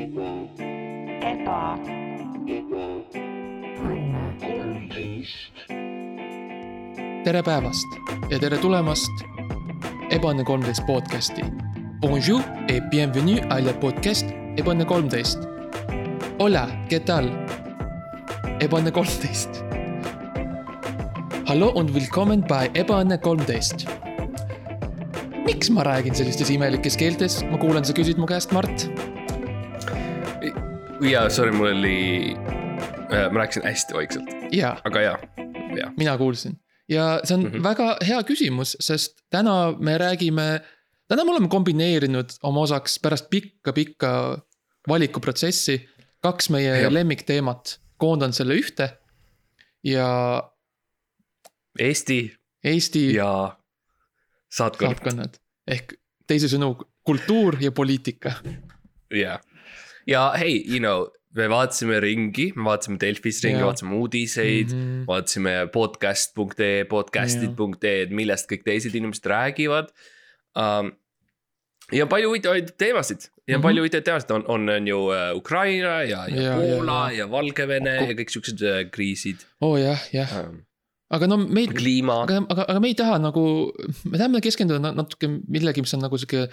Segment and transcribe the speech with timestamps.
[0.00, 1.78] eba,
[7.24, 7.98] tere päevast
[8.32, 9.26] ja tere tulemast
[10.10, 11.44] Ebaõnne kolmteist podcasti.
[12.00, 14.26] Bonjour et bienvenue à la podcast
[14.56, 15.44] Ebaõnne kolmteist.
[16.40, 17.28] Hola, ¿qué tal?
[18.64, 19.62] Ebaõnne kolmteist.
[21.46, 23.86] Hallo und willkommen bei Ebaõnne kolmteist.
[25.50, 28.86] miks ma räägin sellistes imelikes keeltes, ma kuulan, sa küsid mu käest, Mart.
[31.00, 32.34] jaa, sorry, mul oli,
[33.32, 35.18] ma rääkisin hästi vaikselt, ja aga jaa,
[35.76, 35.92] jaa.
[35.96, 36.58] mina kuulsin
[36.90, 37.52] ja see on mm.
[37.52, 37.62] -hmm.
[37.62, 40.60] väga hea küsimus, sest täna me räägime,
[41.08, 44.38] täna me oleme kombineerinud oma osaks pärast pikka-pikka
[44.88, 45.88] valikuprotsessi
[46.20, 46.92] kaks meie Jah.
[46.92, 48.88] lemmikteemat, koondan selle ühte
[49.84, 50.42] ja
[51.78, 53.56] Eesti Eesti ja
[54.52, 55.94] saatkond, saatkonnad ehk
[56.26, 58.32] teisisõnu kultuur ja poliitika.
[59.10, 59.38] jaa.
[60.06, 64.80] Ja hei, you know, me vaatasime ringi, me vaatasime Delfis ringi, vaatasime uudiseid mm.
[64.80, 65.02] -hmm.
[65.06, 69.92] vaatasime podcast.ee, podcast'id.ee, et millest kõik teised inimesed räägivad
[70.58, 70.90] um,.
[71.92, 73.58] ja palju huvitavaid teemasid ja mm.
[73.58, 73.62] -hmm.
[73.62, 77.18] palju huvitavaid teemasid on, on, on ju äh, Ukraina ja, ja, Ja, Poola ja, ja.
[77.18, 80.60] ja Valgevene Ko- ja kõik siuksed äh, kriisid oo oh, jah, jah, um,.
[81.10, 83.72] aga no meid, kliima, aga, aga, aga me ei taha nagu,
[84.04, 86.48] me tahame keskenduda na- natuke millegi, mis on nagu sihuke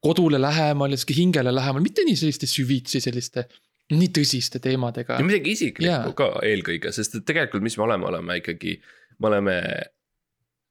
[0.00, 3.46] kodule lähemal ja sihuke hingele lähemal, mitte nii selliste süvitsi selliste
[3.96, 5.26] nii tõsiste teemadega ja.
[5.26, 6.02] midagi isiklikku Jaa.
[6.04, 6.16] yeah.
[6.16, 8.76] ka eelkõige, sest et tegelikult, mis me oleme, oleme ikkagi,
[9.18, 9.56] me oleme.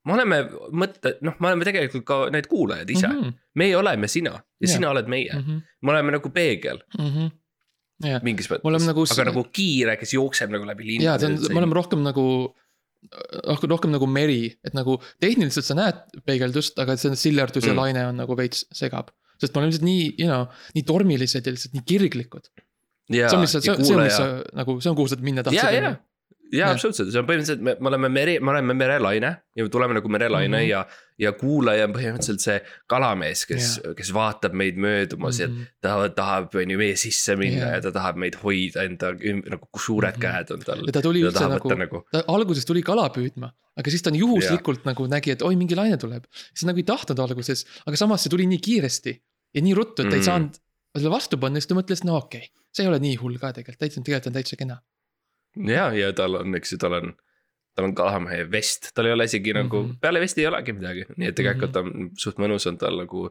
[0.08, 0.39] me oleme
[0.83, 3.36] mõtte, noh, me oleme tegelikult ka need kuulajad ise mm, -hmm.
[3.61, 4.73] meie oleme sina ja Jaa.
[4.77, 5.67] sina oled meie mm, -hmm.
[5.81, 7.27] me oleme nagu peegel mhm.
[8.08, 11.11] ja, mingis mõttes nagu- aga nagu kiire, kes jookseb nagu läbi linna.
[11.11, 12.25] ja see on, me oleme rohkem nagu,
[13.47, 17.83] rohkem, rohkem nagu meri, et nagu tehniliselt sa näed peegeldust, aga see sillerdus ja Mm.
[17.83, 19.11] laine on nagu veits segab.
[19.40, 20.45] Sest me oleme lihtsalt nii, you know,
[20.76, 22.52] nii tormilised ja lihtsalt nii kirglikud.
[23.09, 25.50] see on see on, see on, mis sa nagu, see on, kuhu sa minna ja,
[25.50, 25.64] tahtsid.
[25.80, 25.95] ja, ja
[26.50, 26.72] Jah.
[26.73, 30.10] absoluutselt, see on põhimõtteliselt, me, me oleme mere, me oleme merelaine ja me tuleme nagu
[30.10, 30.66] merelaine mm Mhm.
[30.66, 30.70] -hmm.
[30.72, 32.55] ja, ja kuulaja on põhimõtteliselt see
[32.89, 33.67] kalamees, kes,
[33.98, 35.60] kes vaatab meid möödumas mm -hmm.
[35.60, 35.61] Mhm.
[35.83, 37.76] ja ta tahab, on ju, meie sisse minna Jaa.
[37.76, 40.22] ja ta tahab meid hoida enda nagu suured Mhm.
[40.26, 40.82] käed on tal.
[40.88, 44.02] ja ta tuli ta üldse tahab nagu nagu, ta alguses tuli kala püüdma, aga siis
[44.02, 46.23] ta juhuslikult nagu nägi, et oi, mingi laine tuleb.
[46.55, 49.22] siis nagu ei tahtnud alguses, aga samas see tuli nii kiiresti
[49.54, 50.26] ja nii ruttu, et ta ei Mm.
[50.26, 50.60] saanud
[50.98, 53.52] selle vastu panna, siis ta mõtles, no okei okay,, see ei ole nii hull ka
[53.54, 54.80] tegelikult, täitsa, tegelikult on täitsa kena.
[55.67, 57.14] ja, ja tal on, eks ju, tal on,
[57.76, 59.92] tal on kalamehe vest, tal ei ole isegi nagu mm, Mhm.
[59.95, 59.99] -hmm.
[60.02, 63.30] peale vesti ei olegi midagi, nii et tegelikult on suht mõnus on tal nagu.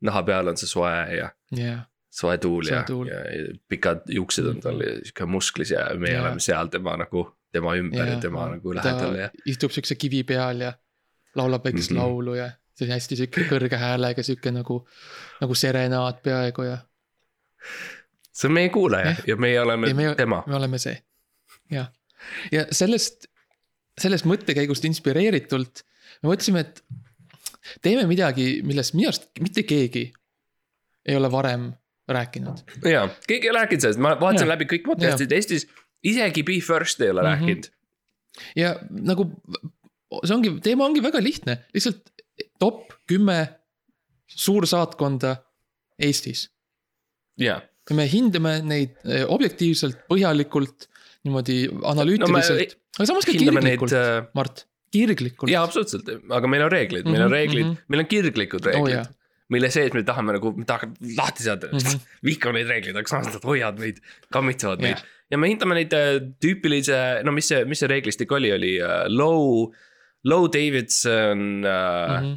[0.00, 1.80] naha peal on see soe ja jah,
[2.10, 6.22] soe tuul ja, ja, ja pikad juuksed on tal ja sihuke musklis ja meie Jaa.
[6.22, 9.30] oleme seal tema nagu, tema ümber ja, ja tema nagu lähedal ja.
[9.46, 10.72] istub siukse kivi peal ja
[11.34, 12.04] laulab väikest mm Mhm.
[12.04, 12.08] -hmm.
[12.08, 14.80] laulu ja see on hästi sihuke kõrge häälega sihuke nagu,
[15.42, 16.76] nagu serenaad peaaegu ja
[18.32, 19.22] see on meie kuulaja Jah.
[19.32, 20.42] ja meie oleme Ja me- tema.
[20.46, 20.96] me oleme see.
[21.74, 21.90] jah,
[22.54, 23.26] ja sellest,
[23.98, 25.82] sellest mõttekäigust inspireeritult
[26.22, 26.82] me mõtlesime, et
[27.84, 30.06] teeme midagi, millest minu arust mitte keegi
[31.08, 31.72] ei ole varem
[32.08, 32.62] rääkinud.
[32.88, 34.54] ja, keegi ei ole rääkinud sellest, ma vaatasin Jaa.
[34.54, 35.66] läbi kõik podcast'id Eestis,
[36.06, 37.40] isegi Be First ei ole mm -hmm.
[37.40, 37.70] rääkinud.
[38.56, 39.28] ja nagu
[40.24, 42.06] see ongi, teema ongi väga lihtne, lihtsalt
[42.58, 43.38] top kümme
[44.28, 45.36] suursaatkonda
[45.98, 46.48] Eestis.
[47.40, 47.58] ja,
[47.90, 50.88] ja me hindame neid eh, objektiivselt, põhjalikult,
[51.26, 55.52] niimoodi analüütiliselt no, aga samas ka kirglikult, äh, Mart, kirglikult.
[55.52, 58.96] jaa, absoluutselt, aga meil on reeglid, meil on Mhm, reeglid mhm., meil on kirglikud reeglid
[58.98, 59.06] jaa,
[59.54, 61.78] mille sees me tahame nagu, me tahame lahti saada mm.
[61.78, 62.08] -hmm.
[62.28, 64.02] vihkame neid reegleid, aga samas nad hoiavad meid,
[64.34, 65.06] kammitsevad meid Jah.
[65.32, 69.06] ja me hindame neid äh, tüüpilise, no mis see, mis see reeglistik oli, oli uh,
[69.08, 69.72] low,
[70.28, 72.20] low Davidson uh, mm.
[72.20, 72.36] -hmm.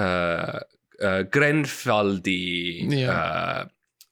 [0.00, 0.60] Uh,
[1.00, 2.40] uh, Grenfaldi
[3.02, 3.20] Jaa.
[3.62, 3.68] uh,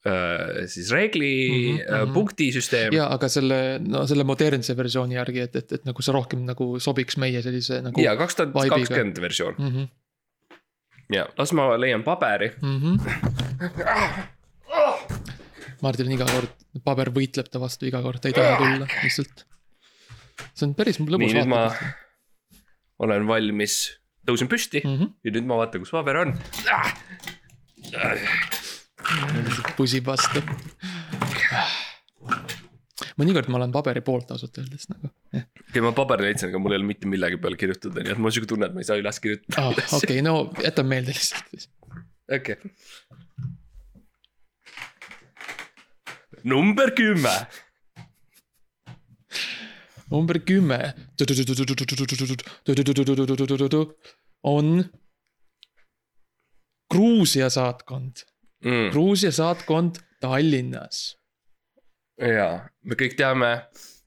[0.07, 1.33] uh, siis reegli
[1.73, 2.13] mm -hmm.
[2.15, 2.93] punktisüsteem.
[2.93, 6.79] ja aga selle, no selle modernse versiooni järgi, et, et, et nagu see rohkem nagu
[6.81, 8.01] sobiks meie sellise nagu.
[8.01, 9.69] ja kaks tuhat kakskümmend versioon mm.
[9.69, 9.89] -hmm.
[11.17, 12.53] ja las ma leian paberi.
[12.63, 14.27] Mm -hmm.
[15.83, 16.51] Mardil on iga kord,
[16.85, 19.45] paber võitleb ta vastu iga kord, ta ei taha tulla, lihtsalt.
[20.55, 21.63] see on päris lõbus nii, nüüd ma
[22.99, 23.77] olen valmis,
[24.29, 25.03] tõusen püsti mm Mhm.
[25.03, 25.15] -hmm.
[25.25, 26.35] ja nüüd ma vaatan, kus paber on
[26.73, 26.95] ah!.
[29.77, 30.43] pusib vastu.
[33.19, 35.11] mõnikord ma olen paberi poolt ausalt öeldes nagu.
[35.69, 38.31] okei, ma paberi leidsin, aga mul ei ole mitte millegi peale kirjutada, nii et mul
[38.31, 40.35] on siuke tunne, et ma ei saa üles kirjutada Ah, okei, no
[40.65, 41.69] jätan meelde lihtsalt.
[42.39, 42.57] okei.
[46.45, 47.35] number kümme.
[50.11, 50.79] number kümme
[54.43, 54.85] on
[56.91, 58.25] Gruusia saatkond,
[58.65, 58.89] Mm.
[58.91, 61.19] Gruusia saatkond Tallinnas
[62.19, 62.49] ja
[62.83, 63.51] me kõik teame,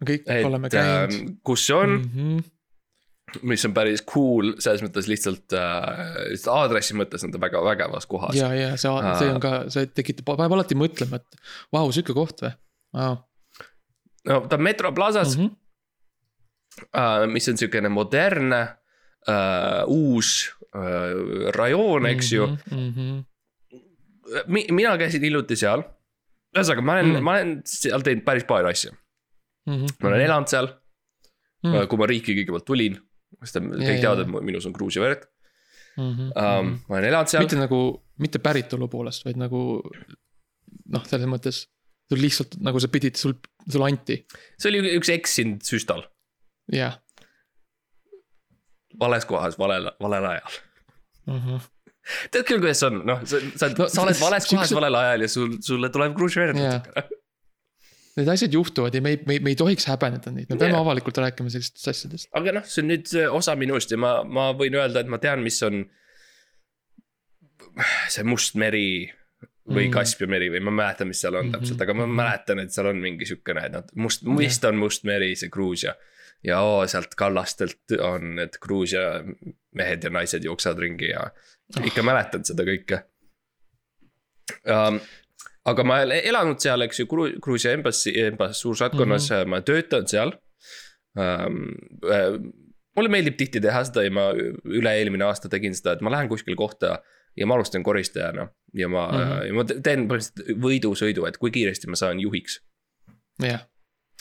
[0.02, 1.30] me kõik et, oleme käinud äh,.
[1.48, 2.10] kus see on mm.
[2.16, 3.38] -hmm.
[3.48, 6.04] mis on päris cool, selles mõttes lihtsalt äh,,
[6.34, 8.36] lihtsalt aadressi mõttes on ta väga vägevas kohas.
[8.36, 11.42] ja, ja see, see on ka, see tekitab, paneb alati mõtlema, et
[11.72, 12.54] vau, sihuke koht või
[12.98, 13.18] wow.?
[14.28, 15.44] no ta on Metro Plazas mm.
[15.44, 15.58] -hmm.
[16.96, 18.62] Uh, mis on sihukene modernne
[19.30, 22.90] uh,, uus uh, rajoon, eks ju mm.
[22.96, 23.20] -hmm.
[24.48, 25.84] Mi, mina käisin hiljuti seal.
[26.56, 27.24] ühesõnaga, ma olen mm, -hmm.
[27.24, 29.76] ma olen seal teinud päris palju asju mm.
[29.76, 29.98] -hmm.
[30.00, 31.88] ma olen elanud seal mm, -hmm.
[31.88, 32.98] kui ma riiki kõigepealt tulin,
[33.44, 35.28] sest kõik teavad, et minus on Gruusia verd
[35.98, 36.12] mm.
[36.12, 36.32] -hmm.
[36.42, 37.44] Um, ma olen elanud seal.
[37.44, 37.82] mitte nagu,
[38.20, 39.82] mitte päritolu poolest, vaid nagu
[40.92, 41.66] noh, selles mõttes
[42.12, 43.38] sul lihtsalt nagu sa pidid, sul,
[43.68, 44.22] sulle anti.
[44.60, 46.04] see oli üks eks sind süstal.
[46.72, 47.00] jah.
[49.00, 50.60] Vales kohas, valel, valel ajal
[51.28, 51.40] mm.
[51.40, 51.60] -hmm.
[52.32, 55.32] tead küll, kuidas see on, noh, sa, sa sa oled vales kohas valel ajal ja
[55.32, 56.82] sul, sulle tuleb kruusiverd yeah.
[58.12, 60.74] Need asjad juhtuvad ja me ei, me ei, me ei tohiks häbeneda neid, me peame
[60.74, 60.84] yeah.
[60.84, 62.30] avalikult rääkima sellistest asjadest.
[62.36, 65.44] aga noh, see on nüüd osa minust ja ma, ma võin öelda, et ma tean,
[65.46, 65.86] mis on.
[68.12, 69.08] see Must meri
[69.70, 69.94] või mm.
[69.94, 71.60] Kaspia meri või ma ei mäleta, mis seal on mm -hmm.
[71.60, 75.06] täpselt, aga ma mäletan, et seal on mingi siukene, et noh, must, vist on Must
[75.08, 75.96] meri, see Gruusia.
[76.44, 79.24] Ja oo, sealt kallastelt on need Gruusia
[79.78, 81.86] mehed ja naised jooksevad ringi ja oh.
[81.86, 83.04] ikka mäletan seda kõike
[84.66, 85.00] um,.
[85.66, 87.08] aga ma olen elanud seal, eks ju,
[87.42, 89.54] Gruusia embassy, embassy suursaatkonnas mm, -hmm.
[89.54, 90.36] ma töötan seal
[91.18, 91.64] um,.
[92.92, 96.58] Mulle meeldib tihti teha seda ja ma üle-eelmine aasta tegin seda, et ma lähen kuskile
[96.60, 96.98] kohta
[97.40, 99.46] ja ma alustan koristajana ja ma mm, -hmm.
[99.48, 102.60] ja ma teen põhimõtteliselt võidusõidu, et kui kiiresti ma saan juhiks.
[103.40, 103.71] jah yeah.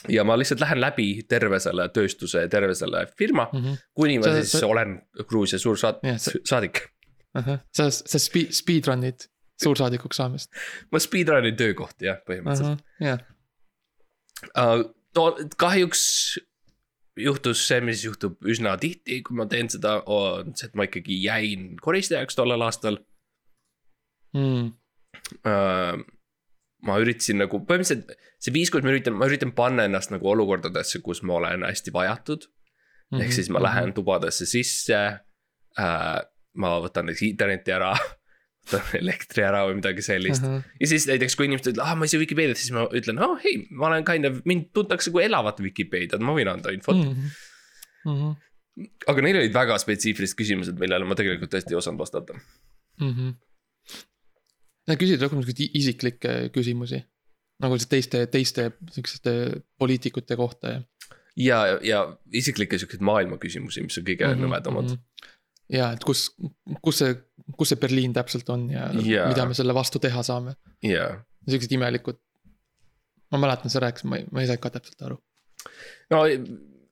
[0.09, 3.83] Ja ma lihtsalt lähen läbi terve selle tööstuse, terve selle firma mm, -hmm.
[3.95, 4.67] kuni ma sa, siis sa...
[4.67, 6.31] olen Gruusia suursaat- yeah,, sa...
[6.45, 6.83] saadik
[7.37, 7.43] uh.
[7.43, 7.59] -huh.
[7.73, 9.29] sa, sa speed, speedrun'id
[9.63, 10.53] suursaadikuks saamist.
[10.93, 12.77] ma speedrun in töökohti jah, põhimõtteliselt uh.
[12.77, 13.05] -huh.
[13.05, 13.21] Yeah.
[14.57, 16.39] Uh, no kahjuks
[17.17, 21.19] juhtus see, mis juhtub üsna tihti, kui ma teen seda, on see, et ma ikkagi
[21.25, 23.01] jäin koristajaks tollel aastal
[24.37, 24.71] mm..
[25.47, 26.01] Uh,
[26.87, 31.03] ma üritasin nagu põhimõtteliselt see viis, kuidas ma üritan, ma üritan panna ennast nagu olukordadesse,
[31.05, 33.17] kus ma olen hästi vajatud mm.
[33.17, 33.25] -hmm.
[33.25, 33.97] ehk siis ma lähen mhm.
[33.99, 35.01] tubadesse sisse
[35.79, 36.21] uh,.
[36.61, 37.93] ma võtan näiteks interneti ära
[38.65, 40.57] võtan elektri ära või midagi sellist uh.
[40.57, 40.79] -huh.
[40.81, 43.37] ja siis näiteks, kui inimesed ütlevad, ah ma ei saa Vikipeediat, siis ma ütlen, oh
[43.45, 46.97] hei, ma olen kind of, mind tuntakse kui elavat Vikipeediat, ma võin anda infot.
[46.97, 47.31] Mm
[48.07, 48.35] -hmm.
[49.13, 53.11] aga neil olid väga spetsiifilised küsimused, millele ma tegelikult tõesti ei osanud vastata mm.
[53.11, 53.35] -hmm.
[54.89, 57.05] Küsisid rohkem siukseid isiklikke küsimusi.
[57.61, 59.33] nagu teiste, teiste siukeste
[59.79, 60.81] poliitikute kohta ja.
[61.37, 64.47] ja, ja isiklikke siukseid maailma küsimusi, mis on kõige mm -hmm.
[64.47, 64.97] nõmedamad mm.
[64.97, 65.37] -hmm
[65.71, 66.31] ja et kus,
[66.83, 67.15] kus see,
[67.59, 69.29] kus see Berliin täpselt on ja yeah.
[69.31, 70.57] mida me selle vastu teha saame
[71.49, 72.19] siuksed imelikud.
[73.31, 75.19] ma mäletan, sa rääkisid, ma ei, ma ei saanud ka täpselt aru.
[76.11, 76.25] no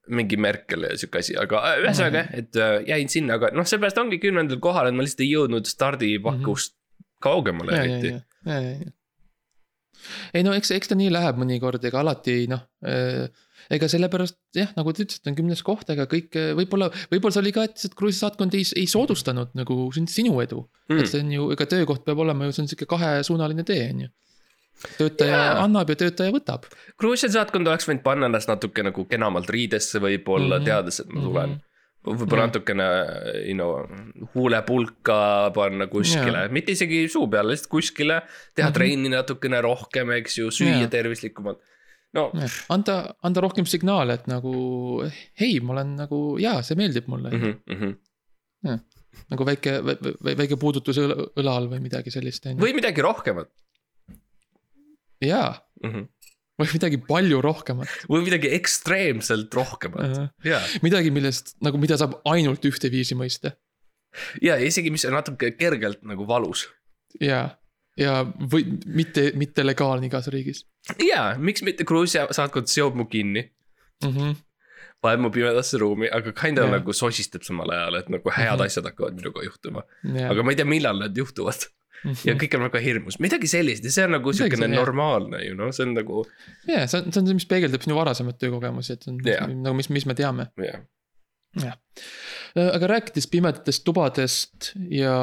[0.09, 2.39] mingi Merkel ja sihuke asi, aga ühesõnaga mm -hmm.
[2.39, 5.69] et äh, jäin sinna, aga noh, seepärast ongi kümnendal kohal, et ma lihtsalt ei jõudnud
[5.69, 6.78] stardipakust mm -hmm.
[7.23, 8.15] Kaugemale eriti.
[10.35, 13.27] ei no eks, eks ta nii läheb mõnikord, ega alati noh äh,
[13.75, 17.53] ega sellepärast jah, nagu te ütlesite, on kümnes koht, ega kõik võib-olla, võib-olla see oli
[17.57, 21.03] ka, et lihtsalt Gruusia saatkond ei, ei soodustanud nagu sinu edu mm..
[21.03, 24.07] et see on ju, ega töökoht peab olema ju, see on sihuke kahesuunaline tee, on
[24.07, 24.15] ju
[24.99, 25.63] töötaja yeah.
[25.65, 26.69] annab ja töötaja võtab.
[27.01, 30.69] Gruusia saatkond oleks võinud panna ennast natuke nagu kenamalt riidesse võib-olla mm, -hmm.
[30.71, 31.57] teades, et ma tulen mm.
[31.57, 31.67] -hmm
[32.17, 32.87] võib-olla natukene,
[33.45, 33.85] you know,
[34.35, 35.19] huulepulka
[35.57, 38.21] panna kuskile mitte isegi suu peale, lihtsalt kuskile.
[38.55, 38.75] teha mm -hmm.
[38.75, 40.91] trenni natukene rohkem, eks ju, süüa yeah.
[40.91, 41.61] tervislikumalt
[42.17, 42.33] no.
[42.69, 44.53] anda, anda rohkem signaale, et nagu
[45.41, 47.57] hei, ma olen nagu jaa, see meeldib mulle mm.
[47.69, 47.97] -hmm.
[48.67, 48.79] Ja,
[49.31, 49.79] nagu väike,
[50.37, 52.47] väike puudutus õla all või midagi sellist.
[52.59, 53.51] või midagi rohkemat.
[55.21, 55.91] jaa mm.
[55.91, 56.07] -hmm
[56.59, 57.93] või midagi palju rohkemat.
[58.11, 60.29] või midagi ekstreemselt rohkemat uh, -huh.
[60.47, 60.67] yeah.
[60.83, 63.55] midagi, millest nagu, mida saab ainult ühteviisi mõista.
[64.43, 66.67] ja isegi, mis on natuke kergelt nagu valus.
[67.21, 67.59] ja,
[67.97, 70.65] ja või mitte, mitte legaalne igas riigis
[70.99, 73.45] jaa, miks mitte Gruusia saatkond seob mu kinni
[74.05, 74.11] mm.
[74.11, 74.37] -hmm.
[75.01, 76.79] paneb mu pimedasse ruumi, aga kinda yeah.
[76.79, 78.67] nagu sosistab samal ajal, et nagu head mm -hmm.
[78.67, 80.31] asjad hakkavad minuga juhtuma yeah..
[80.31, 81.71] aga ma ei tea, millal need juhtuvad
[82.05, 82.11] mm.
[82.11, 82.29] -hmm.
[82.29, 85.73] ja kõik on väga hirmus, midagi sellist ja see on nagu siukene normaalne ju noh,
[85.75, 86.23] see on nagu.
[86.69, 89.51] jaa, see on, see on see, mis peegeldab sinu varasemat töökogemusi, et see on yeah.
[89.51, 90.51] nagu, mis, mis me teame.
[90.63, 90.81] jah
[91.59, 91.79] jah,
[92.55, 95.15] äh, aga rääkides pimedatest tubadest ja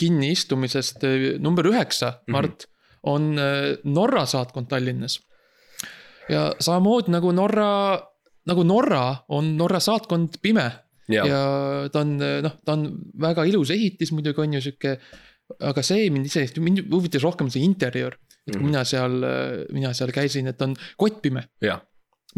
[0.00, 2.56] kinni istumisest, äh, number üheksa, Mart mm.
[2.64, 2.72] -hmm
[3.04, 5.20] on äh, Norra saatkond Tallinnas.
[6.28, 8.00] ja samamoodi nagu Norra,
[8.46, 10.70] nagu Norra on Norra saatkond pime.
[11.08, 11.24] ja
[11.92, 12.86] ta on noh, ta on
[13.20, 14.94] väga ilus ehitis muidugi on ju sihuke,
[15.60, 19.14] aga see mind iseenesest, mind huvitas rohkem see interjöör et kui mina seal,
[19.72, 21.46] mina seal käisin, et on kottpime,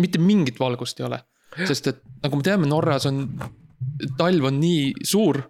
[0.02, 1.20] mitte mingit valgust ei ole.
[1.66, 3.25] sest et nagu me teame, Norras on,
[4.18, 5.40] talv on nii suur,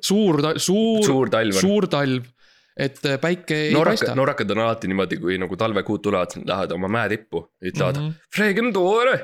[0.00, 2.28] suur, suur, suur talv suur talv,
[2.76, 4.16] et äh, päike ei norrakad, paista.
[4.18, 8.08] norrakad on alati niimoodi, kui nagu talvekuud tulevad, lähevad oma mäetippu, ütlevad mm.
[8.08, 8.28] -hmm.
[8.36, 9.16] Fregen toore.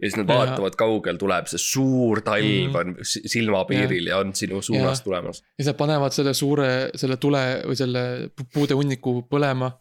[0.00, 0.38] Ja siis nad Jaa.
[0.38, 2.76] vaatavad, kaugel tuleb see suur talv Mhm.
[2.76, 5.04] on si- silmapiiril ja on sinu suunas Jaa.
[5.04, 5.40] tulemas.
[5.42, 8.02] ja siis nad panevad selle suure, selle tule või selle
[8.40, 9.72] pu- puude hunniku põlema.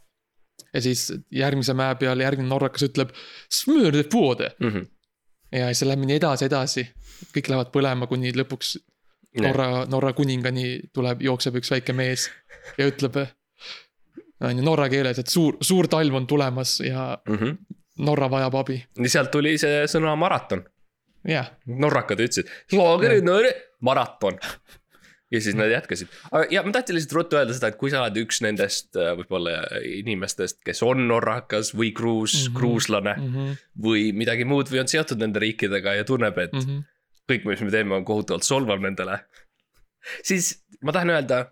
[0.73, 3.09] ja siis järgmise mäe peal järgmine norrakas ütleb,
[3.53, 4.51] smöörde puude
[5.51, 6.87] ja siis see läheb nii edasi, edasi.
[7.35, 8.77] kõik lähevad põlema, kuni lõpuks
[9.37, 12.29] Norra, Norra kuningani tuleb, jookseb üks väike mees
[12.77, 13.27] ja ütleb.
[14.41, 17.17] on ju norra keeles, et suur, suur talv on tulemas ja
[17.97, 20.65] Norra vajab abi, ja sealt tuli see sõna maraton.
[21.27, 21.49] jah.
[21.65, 22.49] norrakad ütlesid,
[23.83, 24.37] maraton.
[25.31, 26.11] ja siis nad jätkasid,
[26.53, 29.57] ja ma tahtsin lihtsalt ruttu öelda seda, et kui sa oled üks nendest äh, võib-olla
[29.83, 32.43] inimestest, kes on norrakas või kruus mm.
[32.45, 32.59] -hmm.
[32.59, 33.57] kruuslane Mm -hmm.
[33.87, 36.83] või midagi muud või on seotud nende riikidega ja tunneb, et mm Mm -hmm.
[37.31, 39.19] kõik, mis me teeme, on kohutavalt solvav nendele.
[40.23, 41.51] siis ma tahan öelda.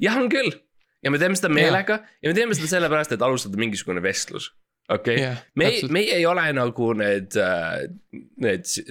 [0.00, 0.68] jah, on küll
[1.02, 4.50] ja me teeme seda meelega ja me teeme seda sellepärast, et alustada mingisugune vestlus,
[4.88, 5.24] okei okay?
[5.24, 7.34] Jah, me, meie ei ole nagu need,
[8.40, 8.82] need s-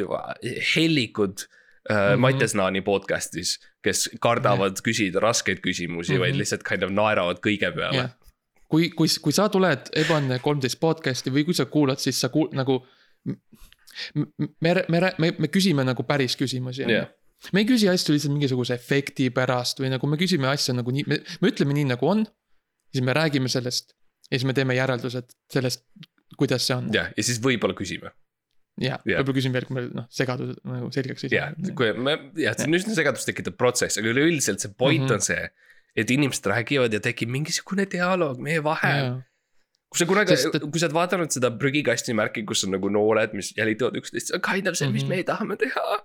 [0.75, 2.13] hellikud äh, mm.
[2.13, 2.18] -hmm.
[2.25, 6.20] Mattias Naani podcast'is, kes kardavad küsida raskeid küsimusi mm, -hmm.
[6.20, 6.39] vaid Mhm.
[6.39, 8.10] lihtsalt kind of naeravad kõige peale jah,
[8.68, 12.54] kui, kui, kui sa tuled Ebaõnne kolmteist podcast'i või kui sa kuulad, siis sa kuul-
[12.54, 12.86] nagu.
[14.62, 17.06] me, me, me, me küsime nagu päris küsimusi, on ju
[17.54, 21.04] me ei küsi asju lihtsalt mingisuguse efekti pärast või nagu me küsime asja nagu nii,
[21.08, 22.25] me, me ütleme nii nagu on.
[22.94, 23.94] siis me räägime sellest
[24.32, 25.86] ja siis me teeme järeldused sellest,
[26.38, 26.90] kuidas see on.
[26.94, 28.12] jah, ja siis võib-olla küsime,
[28.82, 29.22] ja jah.
[29.22, 32.68] võib-olla küsin veel, kui meil noh, segadus nagu selgeks ei jah, kui me, jah, see
[32.70, 35.08] on üsna segadust tekitav protsess, aga üleüldiselt see point mm.
[35.08, 35.16] -hmm.
[35.16, 35.50] on see.
[35.98, 39.16] et inimesed räägivad ja tekib mingisugune dialoog meie vahel.
[39.90, 43.34] kui sa kunagi, Sest kui sa oled vaadanud seda prügikasti märki, kus on nagu nooled,
[43.34, 45.10] mis jälitavad üksteist, see on kind of see, mis Mhm.
[45.10, 46.04] meie tahame teha.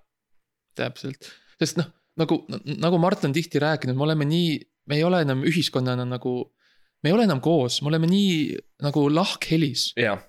[0.79, 1.29] täpselt,
[1.61, 5.43] sest noh, nagu, nagu Mart on tihti rääkinud, me oleme nii, me ei ole enam
[5.43, 6.55] ühiskonnana nagu.
[7.03, 10.23] Me ei ole enam koos, me oleme nii nagu lahkhelis jah,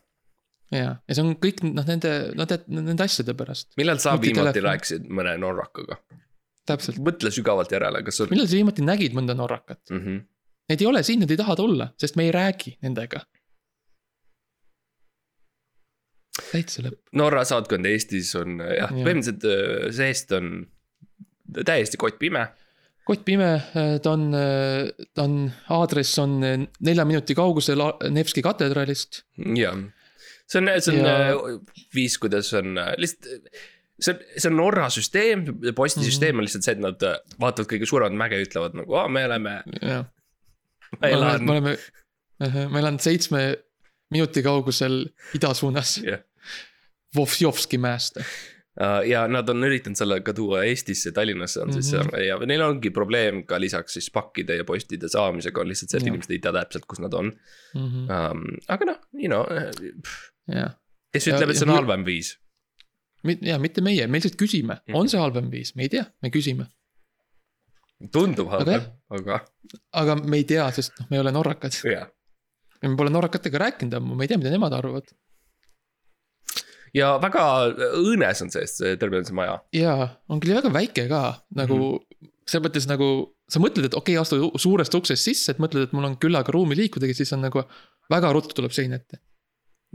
[0.74, 5.08] ja, ja see on kõik noh, nende, nende, nende asjade pärast, millal sa viimati rääkisid
[5.14, 6.00] mõne norrakaga?
[6.70, 7.00] täpselt.
[7.04, 9.82] mõtle sügavalt järele, kas sul millal sa viimati nägid mõnda norrakat?
[9.92, 10.06] mm.
[10.06, 10.22] -hmm.
[10.72, 13.20] Neid ei ole siin, nad ei taha tulla, sest me ei räägi nendega.
[16.54, 17.02] täitsa lõpp.
[17.20, 20.54] Norra saatkond Eestis on jah ja., põhimõtteliselt äh, seest on
[21.66, 22.48] täiesti kottpime.
[23.08, 23.50] Kott pime,
[24.04, 24.30] ta on,
[25.14, 25.38] ta on,
[25.76, 27.82] aadress on nelja minuti kaugusel
[28.16, 29.24] Nevski katedraalist.
[29.58, 29.76] jah,
[30.48, 31.60] see on, see on Ja-
[31.96, 33.50] viis, kuidas on äh, lihtsalt.
[34.00, 35.46] see on, see on Norra süsteem,
[35.76, 36.40] postisüsteem Mhm.
[36.40, 39.26] on lihtsalt see, et nad äh, vaatavad kõige suuremat mäge ja ütlevad nagu, aa, me
[39.28, 40.04] oleme, ma
[41.02, 41.50] me elan.
[41.50, 41.78] oleme,
[42.70, 43.44] me oleme seitsme
[44.14, 46.20] minuti kaugusel ida suunas jah,
[47.16, 48.18] Vovsjovski mäest.
[48.82, 52.10] Äh, ja nad on üritanud selle ka tuua Eestisse, Tallinnasse on siis Mhm.
[52.16, 56.00] see ja neil ongi probleem ka lisaks siis pakkide ja postide saamisega on lihtsalt see,
[56.02, 57.30] et inimesed ei tea täpselt, kus nad on
[57.76, 58.08] Mhm.
[58.10, 58.42] um,.
[58.68, 59.46] aga noh, you know,
[60.50, 60.74] jah,
[61.14, 62.38] kes Ja- ütleb, et see on halvem viis.
[63.42, 64.96] ja mitte meie, me lihtsalt küsime, Mhm.
[64.96, 66.66] on see halvem viis, me ei tea, me küsime.
[68.12, 69.38] tundub Aga halvem aga
[69.94, 71.72] aga me ei tea, sest noh, me ei ole norrakad.
[71.84, 72.08] jah.
[72.82, 75.06] me pole norrakatega rääkinud ammu, me ei tea, mida nemad arvavad.
[76.98, 77.46] Ja väga
[78.00, 79.60] õõnes on see, see terve see maja.
[79.76, 81.24] jaa, on küll väga väike ka,
[81.58, 81.98] nagu mm.
[81.98, 82.32] -hmm.
[82.50, 83.10] selles mõttes nagu
[83.50, 86.54] sa mõtled, et okei okay,, astu suurest uksest sisse, et mõtled, et mul on küllaga
[86.54, 87.66] ruumi liikudagi, siis on nagu
[88.12, 89.22] väga ruttu tuleb sein ette.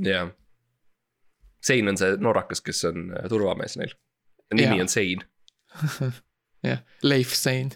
[0.05, 0.31] jah.
[1.65, 3.95] Sein on see norrakas, kes on äh, turvamees neil.
[4.55, 4.85] nimi Jaa.
[4.87, 5.25] on Sein
[6.69, 7.73] jah, Leif Sein.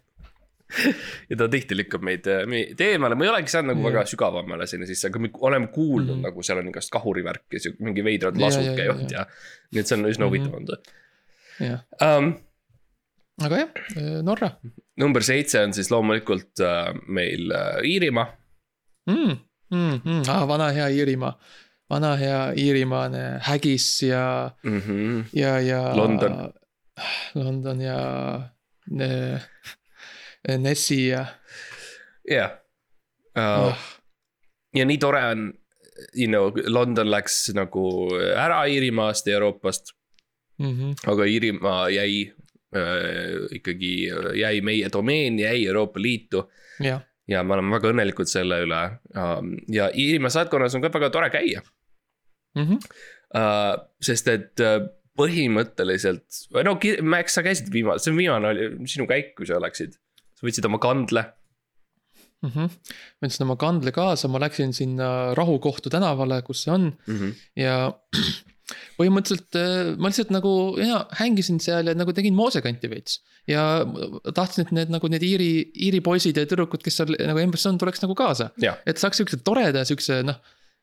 [1.31, 2.45] ja ta tihti lükkab meid äh,
[2.89, 3.89] eemale, ma ei olegi saanud nagu Jah.
[3.91, 6.19] väga sügavamale sinna sisse, aga me oleme kuulnud mm.
[6.19, 6.29] -hmm.
[6.31, 9.19] nagu seal on igast kahurivärki, mingi veidrad lasud ja, ja, käivad ja.
[9.19, 9.27] ja.
[9.73, 10.31] nii et see on üsna Mhm.
[10.31, 10.79] huvitav olnud
[12.09, 12.33] um,.
[13.45, 13.71] aga jah,
[14.23, 14.51] Norra
[14.97, 18.27] number seitse on siis loomulikult äh, meil äh, Iirimaa.
[19.07, 19.37] mm,.
[19.73, 21.33] Mm, mm, ah, vana hea Iirimaa,
[21.91, 25.25] vana hea Iirimaane Haggis ja, Mm -hmm.
[25.33, 25.97] ja, ja.
[25.97, 26.53] London..
[27.35, 27.97] London ja
[28.91, 29.41] ne,
[30.59, 31.27] Nessie ja
[32.29, 32.59] jah.
[33.37, 33.77] oh,.
[34.75, 35.49] ja nii tore on,
[36.15, 37.85] you know, London läks nagu
[38.37, 39.95] ära Iirimaast ja Euroopast,
[40.63, 41.11] Mm -hmm.
[41.11, 42.33] aga Iirimaa jäi
[42.77, 46.53] äh, ikkagi, jäi meie domeeni, jäi Euroopa Liitu.
[46.81, 48.83] jah, ja me oleme väga õnnelikud selle üle
[49.69, 51.63] ja Iirimaa saatkonnas on ka väga tore käia.
[52.55, 52.79] Mhm.
[54.01, 56.25] sest et äh, põhimõtteliselt,
[56.65, 59.97] no Max, sa käisid viimane, see on viimane oli sinu käik, kui sa läksid.
[60.43, 61.23] Sa võtsid oma kandle
[62.43, 62.51] mm.
[62.51, 62.71] -hmm.
[63.21, 65.09] ma võtsin oma kandle kaasa, ma läksin sinna
[65.39, 67.19] Rahukohtu tänavale, kus see on mm.
[67.19, 67.37] -hmm.
[67.63, 67.77] ja
[68.99, 73.21] põhimõtteliselt äh, ma lihtsalt nagu ja hängisin seal ja nagu tegin moosekanti veits.
[73.47, 73.85] ja
[74.35, 77.79] tahtsin, et need nagu need Iiri, Iiri poisid ja tüdrukud, kes seal nagu embas on,
[77.79, 78.51] tuleks nagu kaasa.
[78.87, 80.39] et saaks siukse toreda siukse noh,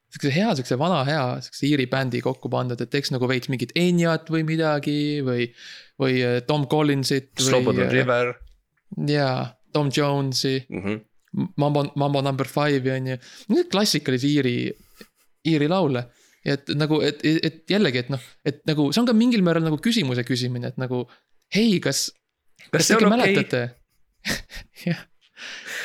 [0.09, 3.75] siukse hea, siukse vana hea siukse Iiri bändi kokku pandud, et teeks nagu veits mingit
[3.75, 5.49] Enyat või midagi või.
[5.99, 7.97] või äh, Tom Collinsit Slobodan või.
[7.99, 8.37] River
[9.07, 10.83] jaa, Tom Jones'i, mm.
[10.83, 11.05] -hmm.
[11.57, 13.17] Mambo, Mambo number five'i on ju,
[13.71, 14.71] klassikalisi Iiri,
[15.45, 16.07] Iiri laule.
[16.45, 19.77] et nagu, et, et jällegi, et noh, et nagu see on ka mingil määral nagu
[19.77, 21.03] küsimuse küsimine, et nagu
[21.53, 22.07] hei, kas
[22.71, 23.17] kas see te ikka okay??
[23.17, 23.61] mäletate?
[24.87, 25.03] jah,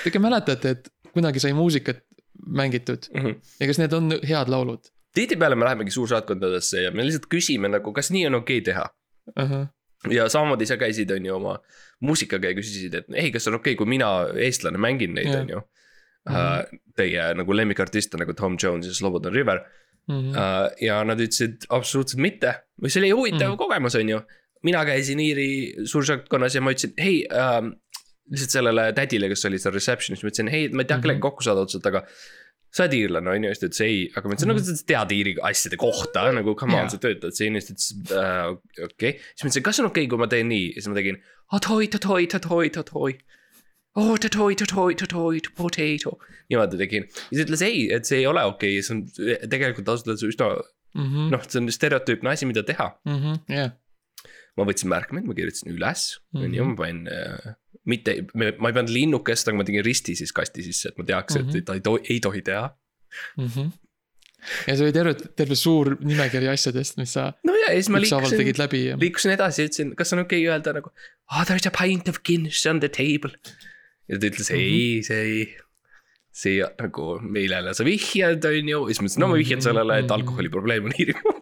[0.02, 2.04] te ikka mäletate, et kunagi sai muusikat
[2.46, 3.34] mängitud Mm -hmm.
[3.60, 7.92] ja kas need on head laulud tihtipeale me lähemegi suursaatkondadesse ja me lihtsalt küsime nagu,
[7.92, 8.86] kas nii on okei okay teha.
[9.40, 9.50] uh?
[9.50, 9.66] -huh.
[10.10, 11.54] Ja samamoodi sa käisid, on ju, oma
[12.04, 14.10] muusikaga ja küsisid, et ei, kas on okei okay,, kui mina,
[14.46, 15.62] eestlane, mängin neid, on ju.
[16.24, 16.82] Mhm.
[16.96, 19.60] Teie nagu lemmikartiste nagu Tom Jones ja Slobodan River
[20.04, 20.36] Mm -hmm.
[20.36, 22.54] uh, ja nad ütlesid absoluutselt mitte.
[22.86, 23.52] see oli huvitav mm.
[23.52, 23.58] Mhm.
[23.58, 24.20] kogemus, on ju.
[24.62, 27.72] mina käisin Iiri suursaatkonnas ja ma ütlesin, hei uh,.
[28.30, 31.42] lihtsalt sellele tädile, kes oli seal reception'is, ma ütlesin, hei, ma ei taha kellegagi kokku
[31.42, 32.06] saada otseselt, aga.
[32.74, 34.88] Sa oled iirlane on ju, siis ta ütles ei, aga ma ütlesin mm, nagu sa
[34.90, 36.94] tead Iiri asjade kohta nagu come on Jaa.
[36.96, 38.50] sa töötad siin siis ta ütles uh,
[38.88, 39.14] okei okay..
[39.34, 41.20] siis ma ütlesin, kas on okei okay,, kui ma teen nii ja siis ma tegin.
[41.54, 43.16] Atoi, tatoi, tatoi, tatoi.
[44.00, 46.16] oh tatoi, tatoi, tatoi, potato.
[46.50, 50.10] niimoodi tegin siis ütles ei, et see ei ole okei okay., see on tegelikult ausalt
[50.10, 50.50] öeldes üsna
[50.94, 51.30] mm -hmm.
[51.34, 52.90] noh, see on stereotüüpne asi, mida teha.
[53.04, 53.40] mm -hmm.
[53.50, 53.70] yeah.
[54.56, 56.70] ma võtsin märkmeid, ma kirjutasin üles, on ju, Mhm.
[56.70, 57.54] ma panin äh,.
[57.90, 61.36] mitte, ma ei pannud linnukest, aga ma tegin risti siis kasti sisse, et ma teaks,
[61.40, 61.64] et Mhm.
[61.68, 62.68] ta ei tohi, ei tohi teha.
[63.38, 63.46] mm.
[63.48, 63.72] -hmm.
[64.68, 68.00] ja see oli terve, terve suur nimekiri asjadest, mis sa no ja, ja siis ma
[68.02, 68.96] liikusin ja.
[69.00, 70.90] liikusin edasi ja ütlesin, kas on okei okay öelda nagu.
[71.32, 73.32] Oh there is a pint of Guinness on the table.
[74.08, 74.58] ja ta ütles Mhm.
[74.58, 75.56] ei, see ei,
[76.34, 80.04] see nagu, millele sa vihjad, on ju, siis ma ütlesin, no ma vihjan sellele, et
[80.10, 80.12] Mhm.
[80.18, 81.40] alkoholiprobleem on Iirimaal.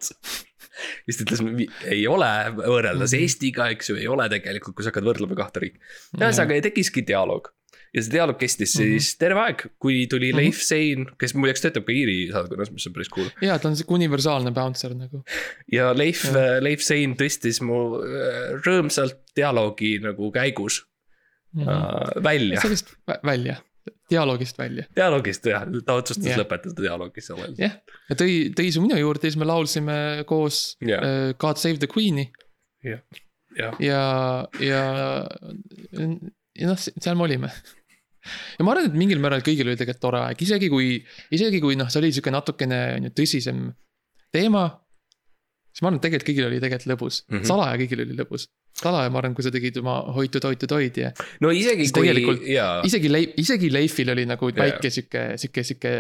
[1.07, 1.43] siis ta ütles,
[1.87, 3.23] ei ole, võrreldes Mhm.
[3.23, 5.79] Eestiga, eks ju, ei ole tegelikult, kui sa hakkad võrdlema kahte riiki.
[6.19, 7.51] ühesõnaga ja tekkiski dialoog
[7.93, 8.99] ja see dialoog kestis Mhm.
[8.99, 10.37] siis terve aeg, kui tuli Mhm.
[10.41, 13.29] Leif Sein, kes muideks töötab ka Iiri saatkonnas, mis on päris cool.
[13.43, 15.23] ja ta on sihuke universaalne bouncer nagu.
[15.77, 20.83] ja Leif Jah., Leif Sein tõstis mu äh, rõõmsalt dialoogi nagu käigus
[21.55, 21.69] Mhm.
[21.69, 22.61] äh, välja.
[22.63, 23.57] sellest vä- välja,
[24.13, 24.87] dialoogist välja.
[24.97, 26.41] dialoogist jah, ta otsustas Jah.
[26.43, 27.57] lõpetada dialoogi sellel.
[27.61, 27.79] jah,
[28.11, 29.99] ja tõi, tõi su minu juurde ja siis me laulsime
[30.29, 31.03] koos Jah.
[31.03, 32.29] äh, God Save the Queen'i
[32.85, 33.03] jah,
[33.57, 34.03] ja,
[34.61, 34.83] ja,
[35.93, 37.51] ja noh, seal me olime.
[38.59, 40.95] ja ma arvan, et mingil määral kõigil oli tegelikult tore aeg, isegi kui,
[41.35, 43.65] isegi kui noh, see oli sihuke natukene on ju tõsisem
[44.35, 44.69] teema.
[45.73, 47.37] siis ma arvan, et tegelikult kõigil oli tegelikult lõbus mm.
[47.37, 47.49] -hmm.
[47.53, 48.49] salaja kõigil oli lõbus.
[48.81, 51.11] salaja, ma arvan, kui sa tegid oma hoitud, hoitud, hoid ja
[51.45, 55.93] no isegi kui jaa, isegi Leif, isegi Leifil oli nagu väike sihuke, sihuke, sihuke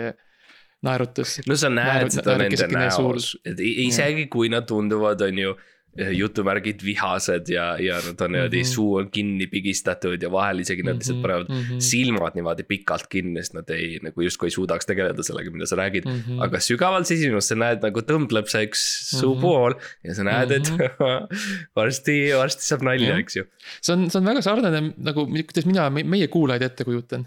[0.82, 1.40] naerutus.
[1.46, 5.54] no sa näed naeru- seda nende näos, et isegi kui nad tunduvad, on ju
[5.92, 8.64] jutumärgid vihased ja, ja nad on niimoodi mm Mhm.
[8.64, 8.74] -hmm.
[8.74, 11.72] suu on kinni pigistatud ja vahel isegi nad lihtsalt panevad mm Mhm.
[11.74, 11.81] -hmm.
[11.85, 15.76] silmad niimoodi pikalt kinni, sest nad ei nagu justkui ei suudaks tegeleda sellega, mida sa
[15.76, 16.12] räägid mm.
[16.12, 16.31] Mhm.
[16.38, 16.42] -hmm.
[16.44, 18.83] aga sügaval sisimas sa näed nagu tõmbleb see üks
[19.20, 19.40] suu Mhm.
[19.42, 19.74] pool
[20.05, 20.72] ja sa näed, et
[21.76, 23.44] varsti, varsti saab nalja, eks ju.
[23.83, 27.26] see on, see on väga sarnane nagu, kuidas mina me- meie kuulajaid ette kujutan.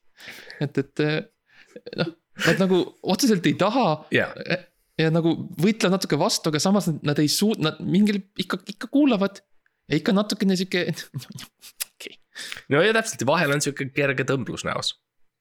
[0.64, 1.00] et, et
[1.96, 2.12] noh,
[2.46, 4.28] nad nagu otseselt ei taha ja,
[4.98, 9.40] ja nagu võitlevad natuke vastu, aga samas nad, ei suut-, nad mingil ikka, ikka kuulavad.
[9.90, 10.86] ja ikka natukene sihuke,
[12.72, 14.94] no ja täpselt ja vahel on sihuke kerge tõmblus näos,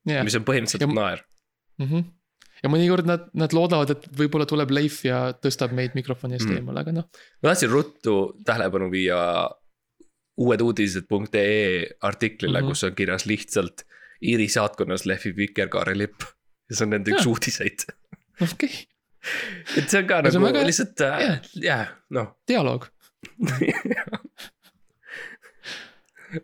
[0.10, 0.24] jah.
[0.26, 1.24] mis on põhimõtteliselt Ja- naer.
[1.82, 2.04] Mhm.
[2.64, 6.58] ja mõnikord nad, nad loodavad, et võib-olla tuleb Leif ja tõstab meid mikrofoni eest Mm.
[6.62, 7.08] eemale, aga noh.
[7.42, 9.50] ma tahtsin ruttu tähelepanu viia
[10.38, 12.66] uueduudised.ee artiklile mm.
[12.66, 12.70] -hmm.
[12.70, 13.86] kus on kirjas lihtsalt
[14.24, 16.22] Iiri saatkonnas lehvib vikerkaarelipp.
[16.70, 17.32] ja see on nende üks Jaa.
[17.34, 17.84] uudiseid.
[18.42, 18.72] okei,
[19.78, 21.40] et see on ka Ja see nagu on väga- lihtsalt äh, jah.
[21.70, 22.28] jah, noh.
[22.50, 22.90] dialoog.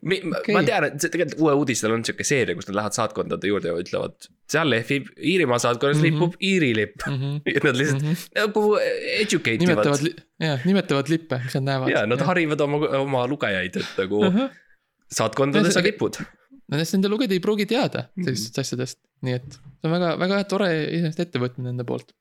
[0.06, 0.54] Mi, ma, Okei.
[0.54, 3.72] ma tean, et see tegelikult Uue uudistel on sihuke seeria, kus nad lähevad saatkondade juurde
[3.72, 4.28] ja ütlevad.
[4.54, 6.04] seal lehvib Iirimaa saatkonnas mm.
[6.04, 6.20] -hmm.
[6.20, 7.06] lipub Iiri lipp
[7.56, 8.28] ja nad lihtsalt mm -hmm.
[8.38, 8.64] nagu
[9.18, 11.90] educate nimetavad ivad., jah, nimetavad lippe, mis nad näevad.
[11.90, 14.38] ja nad harivad oma, oma lugejaid, et nagu uh Mhm.
[14.40, 14.50] -huh.
[15.12, 16.22] saatkondades on lipud.
[16.70, 20.70] Nendest nende lugejad ei pruugi teada sellistest asjadest, nii et see on väga, väga tore
[20.86, 22.14] iseenesest ettevõtmine nende poolt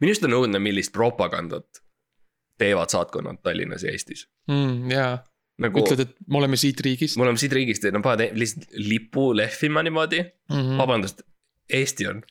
[0.00, 1.82] minu arust on õudne, millist propagandat
[2.60, 4.26] teevad saatkonnad Tallinnas ja Eestis.
[4.50, 4.90] mm,.
[4.92, 5.16] jaa,
[5.62, 8.72] nagu ütled, et me oleme siit riigist me oleme siit riigist ja nad panevad lihtsalt
[8.80, 10.56] lipu lehvima niimoodi mm.
[10.56, 10.80] -hmm.
[10.80, 11.22] vabandust,
[11.68, 12.22] Eesti on.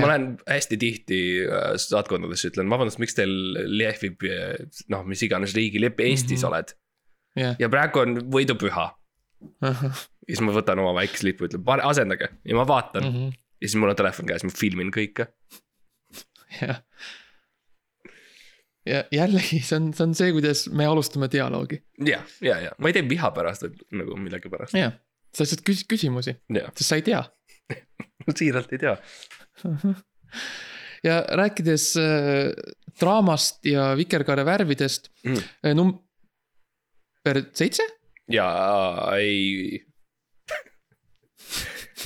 [0.00, 3.34] ma lähen hästi tihti äh, saatkondadesse, ütlen vabandust, miks teil
[3.78, 4.56] lehvib äh,
[4.88, 6.42] noh, mis iganes riigilipp, Eestis mm.
[6.42, 6.48] -hmm.
[6.48, 6.74] oled.
[7.36, 8.88] jah, ja praegu on võidupüha
[9.62, 9.74] ja
[10.28, 13.14] siis ma võtan oma väikese lipu, ütlen asendage ja ma vaatan mm.
[13.14, 13.32] -hmm.
[13.60, 15.28] ja siis mul on telefon käes, ma filmin kõike.
[16.60, 16.80] Jah.
[18.86, 21.80] ja jällegi, see on, see on see, kuidas me alustame dialoogi.
[22.06, 24.92] ja, ja, ja ma ei tee viha pärast, vaid nagu millegipärast, jah,
[25.34, 27.22] sa lihtsalt küsid küsimusi, sest sa ei tea.
[28.38, 28.96] siiralt ei tea.
[31.08, 32.52] ja rääkides äh,
[33.00, 35.40] draamast ja vikerkaare värvidest Mm.
[35.64, 37.82] äh, number seitse,
[38.28, 38.46] ja
[39.16, 39.80] ei,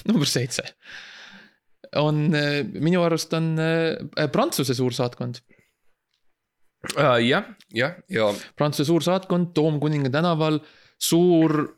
[0.07, 0.63] number seitse.
[1.97, 5.41] On äh, minu arust on äh, Prantsuse suursaatkond,
[6.97, 10.61] äh, jah, jah, ja Prantsuse suursaatkond Toomkuninga tänaval,
[10.99, 11.75] suur.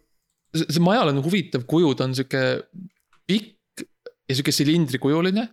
[0.50, 2.40] see majal on huvitav kuju, ta on sihuke
[3.30, 3.84] pikk
[4.26, 5.44] ja sihuke silindrikujuline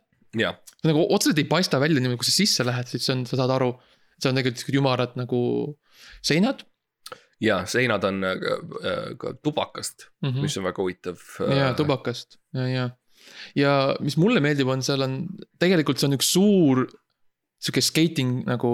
[0.41, 0.56] ja,
[0.88, 3.76] nagu otseselt ei paista välja niimoodi, kui sa sisse lähed, siis on, sa saad aru.
[4.17, 5.39] see on tegelikult siuksed ümarad nagu
[6.26, 6.63] seinad
[7.41, 10.30] ja seinad on äh, äh, ka tubakast mm.
[10.30, 10.41] mm, -hmm.
[10.41, 11.17] mis on väga huvitav.
[11.58, 12.89] ja tubakast ja, ja.
[13.58, 15.20] Ja mis mulle meeldib, on seal on,
[15.62, 16.86] tegelikult see on üks suur.
[17.58, 18.70] sihuke skating nagu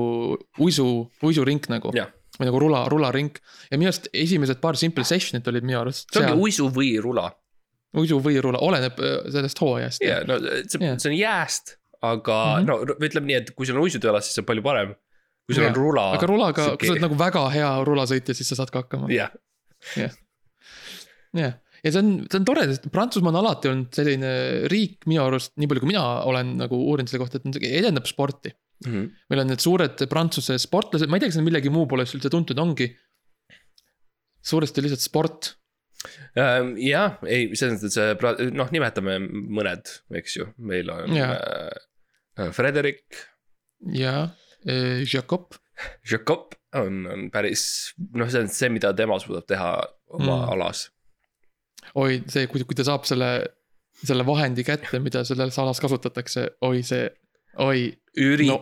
[0.60, 0.88] uisu,
[1.24, 1.94] uisurink nagu.
[1.96, 2.12] Jah.
[2.34, 3.38] või nagu rula, rularink
[3.70, 6.08] ja minu arust esimesed paar simple session'it olid minu arust.
[6.10, 7.28] see ongi uisu või rula.
[7.96, 10.02] uisu või rula, oleneb äh, sellest hooajast.
[10.02, 10.98] ja no see, Jah.
[10.98, 12.66] see on jääst, aga mm.
[12.66, 12.98] -hmm.
[12.98, 14.96] no ütleme nii, et kui sul on uisud jalas, siis see on palju parem.
[15.46, 15.72] kui sul Jah.
[15.72, 16.08] on rula.
[16.18, 19.13] aga rulaga, kui sa oled nagu väga hea rulasõitja, siis sa saad ka hakkama.
[19.13, 19.30] jah,
[21.38, 24.34] jah, ja see on, see on tore, sest Prantsusmaa on alati olnud selline
[24.72, 28.54] riik minu arust, nii palju kui mina olen nagu uurinud selle kohta, et edendab sporti.
[28.84, 29.04] Mhm.
[29.32, 32.32] meil on need suured Prantsuse sportlased, ma ei tea, kas nad millegi muu poolest üldse
[32.34, 32.89] tuntud ongi.
[34.43, 35.54] suuresti lihtsalt sport,
[36.36, 39.88] Ähm, jah, ei, selles mõttes, et see noh, nimetame mõned,
[40.19, 41.38] eks ju, meil on Jah.
[42.36, 43.06] äh, Frederik,
[43.93, 44.15] ja
[44.67, 45.56] äh, Jacob.
[46.10, 49.72] Jacob on, on päris, noh, see on see, mida tema suudab teha
[50.13, 50.41] oma Mm.
[50.41, 50.50] mm.
[50.58, 50.84] alas.
[51.96, 53.30] Oi, see, kui, kui ta saab selle,
[54.04, 57.10] selle vahendi kätte, mida selles alas kasutatakse, oi see,
[57.63, 57.86] oi,
[58.17, 58.60] üri- No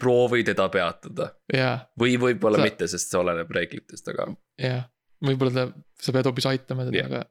[0.00, 4.82] proovi teda peatada jaa, või võib-olla Sa- mitte, sest see oleneb reeglitest, aga jaa.
[5.24, 5.66] võib-olla ta,
[6.00, 7.10] sa pead hoopis aitama teda Jah.
[7.12, 7.22] aga.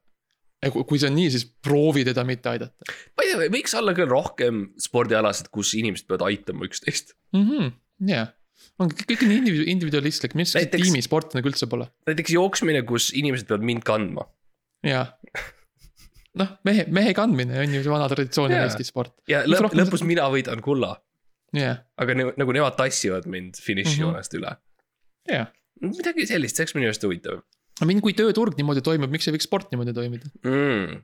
[0.85, 2.85] kui, see on nii, siis proovi teda mitte aidata
[3.17, 7.15] ma ei tea, võiks olla küll rohkem spordialasid, kus inimesed peavad aitama üksteist.
[7.33, 7.71] mm -hmm,
[8.13, 8.27] jaa
[8.81, 13.09] ongi kõik- kõik nii individu- individualistlik, see Näiteks- tiimisport nagu üldse pole, näiteks jooksmine, kus
[13.13, 14.25] inimesed peavad mind kandma.
[14.87, 15.05] Jaa.
[16.41, 18.65] noh, mehe, mehe kandmine on ju see vana traditsioon Jaa.
[18.67, 20.93] Eesti sport, ja lõp, rohkem lõpus mina võidan kulla,
[21.57, 24.45] jaa, aga ne, nagu nemad tassivad mind finišijoonest mm -hmm.
[24.45, 25.37] üle.
[25.37, 25.47] jaa.
[25.81, 27.41] midagi sellist, see oleks minu arust huvitav
[27.81, 30.31] aga mind, kui tööturg niimoodi toimub, miks ei võiks sport niimoodi toimida?
[30.45, 31.01] mm..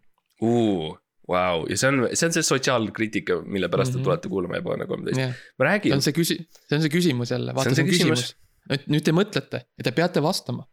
[1.27, 4.03] Vau, ja see on, see on see sotsiaalkriitika, mille pärast te Mhm.
[4.05, 5.19] tulete kuulama Ebaõnne kolmteist.
[5.19, 6.37] jah, ma see räägin on, see küsi-,
[6.69, 8.35] see on see küsimus jälle, vaata see on küsimus.
[8.69, 10.63] nüüd, nüüd te mõtlete ja te peate vastama.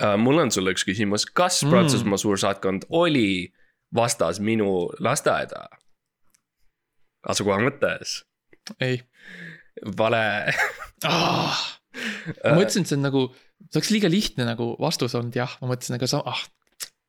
[0.00, 1.70] Uh, mul on sulle üks küsimus, kas Mm.
[1.70, 3.52] Prantsusmaa suursaatkond oli
[3.94, 5.68] vastas minu lasteaeda?
[7.28, 8.18] asukoha mõttes,
[8.84, 8.98] ei
[9.96, 10.20] vale
[11.08, 11.56] ah,.
[12.44, 13.22] ma mõtlesin, et see on nagu,
[13.70, 16.42] see oleks liiga lihtne nagu vastus olnud jah, ma mõtlesin, aga sa, ah,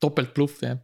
[0.03, 0.79] topeltbluff jah.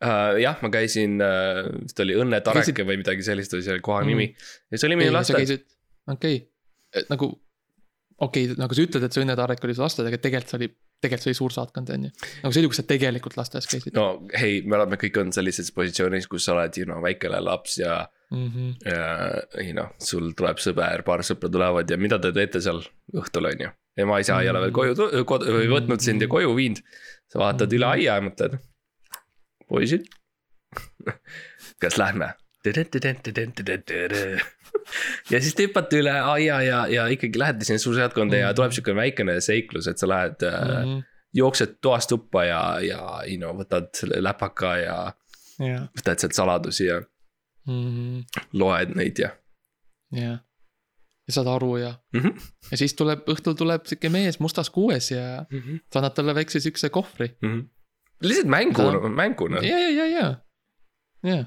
[0.00, 0.38] uh,.
[0.40, 4.00] jah, ma käisin uh,, vist oli Õnne Tareke Käisid- või midagi sellist oli selle koha
[4.02, 4.12] Mm.
[4.14, 4.28] nimi
[4.72, 5.66] ja see oli meie lasteaed.
[6.08, 7.28] okei okay., nagu
[8.22, 10.60] okei okay,, nagu sa ütled, et see Õnne Tarek oli su lasteaed, aga tegelikult see
[10.62, 10.70] oli,
[11.02, 12.10] tegelikult see oli suursaatkond on ju.
[12.42, 14.06] nagu see oli, kus sa tegelikult lasteaias käisid no
[14.38, 18.02] hei, me oleme kõik olnud sellises positsioonis, kus sa oled, you know, väikene laps ja
[18.30, 18.48] mm.
[18.48, 18.74] -hmm.
[18.86, 22.82] ja you know, sul tuleb sõber, paar sõpra tulevad ja mida te teete seal
[23.14, 23.72] õhtul, on ju.
[24.06, 26.82] ema-isa ei ole veel koju, kodu või võtnud sind ja koju viinud.
[27.32, 28.58] sa vaatad üle aia ja mõtled,
[29.68, 30.06] poisid,
[31.82, 32.32] kas lähme?
[35.30, 39.00] Ja siis te hüppate üle aia ja, ja ikkagi lähete sinna suursaatkonda ja tuleb siukene
[39.00, 41.02] väikene seiklus, et sa lähed mm, Mm -hmm.
[41.34, 44.96] jooksed toast tuppa ja, ja you know, võtad selle läpaka ja
[45.58, 47.02] jah, võtad sealt saladusi ja
[48.52, 49.30] loed neid ja
[50.12, 50.40] jah.
[51.26, 52.20] ja saad aru ja, mm.
[52.20, 52.50] -hmm.
[52.70, 55.80] ja siis tuleb, õhtul tuleb sihuke mees mustas kuues ja Mm -hmm.
[55.92, 57.36] sa annad talle väikse siukse kohvri.
[57.42, 57.68] Mm -hmm.
[58.22, 59.62] lihtsalt mängu mänguna.
[59.62, 60.34] ja, ja, ja, ja,
[61.22, 61.44] ja.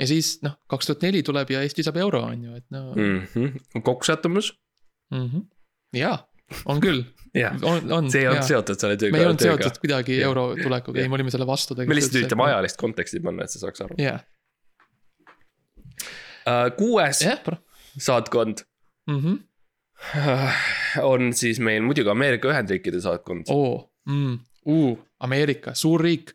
[0.00, 2.92] Ja siis noh, kaks tuhat neli tuleb ja Eesti saab euro on ju, et no
[2.94, 3.02] mm.
[3.02, 3.82] Mm -hmm.
[3.82, 4.52] kokkusattumus,
[5.12, 5.26] mm.
[5.26, 5.42] -hmm.
[5.98, 6.16] jaa,
[6.64, 7.04] on küll,
[7.36, 7.56] jah,
[8.10, 9.16] see ei olnud seotud selle tööga.
[9.16, 10.28] me ei olnud seotud kuidagi Jah.
[10.30, 12.48] euro tulekuga, ei, me olime selle vastu me lihtsalt üritame.
[12.48, 13.98] ajalist konteksti panna, et sa saaks aru.
[14.00, 14.24] jah,
[16.76, 17.40] kuues jah,
[17.98, 18.64] saatkond
[21.12, 24.38] on siis meil muidugi Ameerika Ühendriikide saatkond oo, mm,
[24.72, 26.32] uu, Ameerika, suur riik,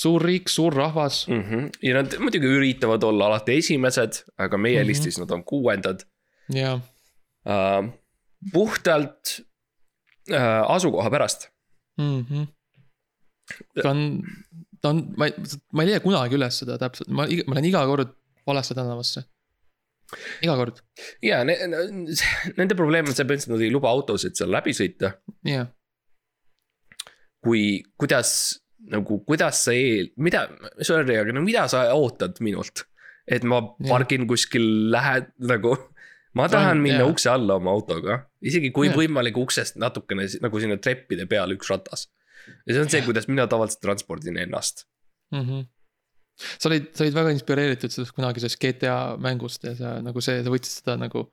[0.00, 1.26] suur riik, suur rahvas.
[1.28, 1.42] mm.
[1.42, 1.70] -hmm.
[1.82, 4.82] ja nad muidugi üritavad olla alati esimesed, aga meie mm.
[4.82, 4.88] -hmm.
[4.92, 6.06] listis nad on kuuendad
[6.54, 6.74] ja,
[7.46, 7.90] uh,.
[8.52, 9.40] puhtalt
[10.30, 11.50] uh, asukoha pärast
[13.74, 14.22] see on
[14.80, 15.34] ta on, ma ei,
[15.74, 18.14] ma ei leia kunagi üles seda täpselt, ma, ma lähen iga kord
[18.48, 19.24] valesse tänavasse.
[20.44, 20.80] iga kord,
[21.24, 21.84] ja ne, ne,
[22.58, 25.12] nende probleem on see põhimõtteliselt, nad ei luba autosid seal läbi sõita.
[25.46, 25.68] jah,
[27.44, 28.32] kui, kuidas
[28.90, 30.46] nagu, kuidas sa eel-, mida,
[30.82, 32.86] sorry, aga no mida sa ootad minult?
[33.30, 35.76] et ma pargin kuskil lähe-, nagu.
[36.34, 37.10] ma tahan on- minna jaa.
[37.12, 38.96] ukse alla oma autoga, isegi kui Jah.
[38.96, 42.08] võimalik uksest natukene nagu sinna treppide peale üks ratas.
[42.66, 44.86] ja see on see, kuidas mina tavaliselt transpordin ennast.
[45.34, 45.66] mhmh.
[46.58, 50.50] sa olid, sa olid väga inspireeritud sellest kunagisest GTA mängust ja sa nagu see, sa
[50.50, 51.28] võtsid seda nagu.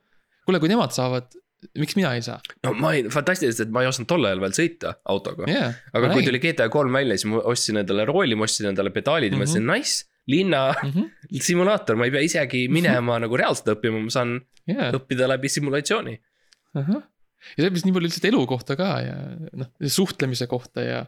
[0.46, 1.32] kuule, kui nemad saavad,
[1.78, 2.38] miks mina ei saa?
[2.66, 5.48] no ma ei, fantastiliselt, et ma ei osanud tol ajal veel sõita autoga.
[5.50, 5.72] jaa.
[5.98, 9.32] aga kui tuli GTA kolm välja, siis ma ostsin endale rooli, ma ostsin endale pedaalid
[9.32, 9.42] ja Mhm.
[9.44, 10.62] mõtlesin, nice, linna
[11.48, 14.36] simulaator, ma ei pea isegi minema nagu reaalselt õppima, ma saan
[14.68, 16.18] jaa, õppida läbi simulatsiooni.
[16.78, 17.02] ahah.
[17.56, 19.16] ja sellepärast nii palju lihtsalt elu kohta ka ja
[19.56, 21.00] noh, suhtlemise kohta ja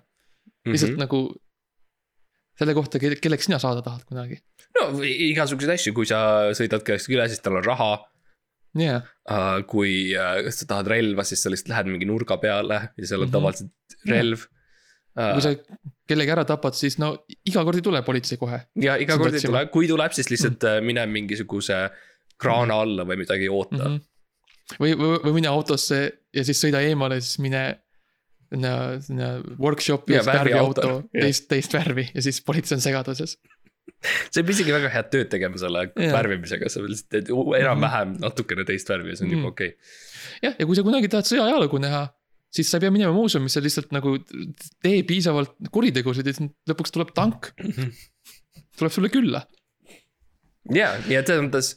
[0.67, 1.01] lihtsalt Mhm.
[1.07, 1.23] nagu.
[2.61, 4.37] selle kohta, kelleks sina saada tahad kunagi.
[4.77, 8.05] no igasuguseid asju, kui sa sõidad kellestki üle, siis tal on raha.
[8.78, 13.22] jaa, kui äh, sa tahad relva, siis sa lihtsalt lähed mingi nurga peale ja seal
[13.24, 13.33] on Mhm.
[13.33, 13.72] tavaliselt
[14.06, 14.46] relv.
[15.20, 15.50] kui sa
[16.09, 18.61] kellegi ära tapad, siis no iga kord ei tule politsei kohe.
[18.80, 20.78] ja iga kord ei tule, kui tuleb, siis lihtsalt Mhm.
[20.78, 21.90] äh, mine mingisuguse
[22.40, 23.96] kraana alla või midagi oota mm.
[23.96, 24.78] -hmm.
[24.80, 25.98] või, või, või mine autosse
[26.35, 27.80] ja siis sõida eemale, siis mine
[28.50, 29.28] sinna, sinna
[29.59, 31.22] workshop'i ja siis värvi auto jah.
[31.26, 33.37] teist, teist värvi ja siis politsei on segaduses.
[34.31, 35.87] Sa ei pea isegi väga head tööd tegema selle.
[35.96, 36.12] Mhm.
[36.14, 37.29] värvimisega, sa lihtsalt teed
[37.61, 39.53] enam-vähem natukene teist värvi ja see on juba Mhm.
[39.55, 40.40] okei okay..
[40.48, 42.03] jah, ja kui sa kunagi tahad sõjaajalugu näha,
[42.50, 44.16] siis sa ei pea minema muuseumisse, lihtsalt nagu
[44.83, 47.53] tee piisavalt kuritegusid ja siis lõpuks tuleb tank.
[48.79, 49.44] tuleb sulle külla.
[50.74, 51.74] ja, et selles mõttes.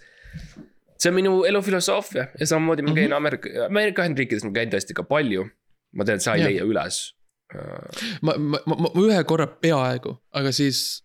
[0.98, 3.18] see on minu elu filosoofia ja samamoodi ma käin Mhm.
[3.18, 5.50] Ameerika, Ameerika Ühendriikides ma käin tõesti ka palju.
[5.94, 6.50] ma tean, et sa ei Jah.
[6.50, 7.14] leia üles.
[7.54, 11.04] Äh, ma, ma, ma, ma ühe korra peaaegu, aga siis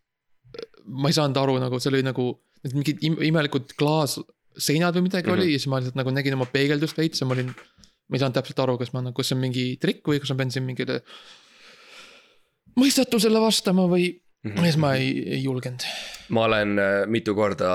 [0.89, 2.27] ma ei saanud aru nagu see oli nagu
[2.65, 5.39] need mingid im- imelikud klaasseinad või midagi mm -hmm.
[5.39, 5.49] Mhm.
[5.49, 7.53] oli ja siis ma lihtsalt nagu nägin oma peegeldust veits ja ma olin.
[8.09, 10.31] ma ei saanud täpselt aru, kas ma nagu, kas see on mingi trikk või kas
[10.33, 11.03] ma pean siin mingile
[12.79, 14.07] mõistatusele vastama või
[14.47, 15.83] ja siis ma ei, ei julgenud.
[16.35, 17.71] ma olen äh, mitu korda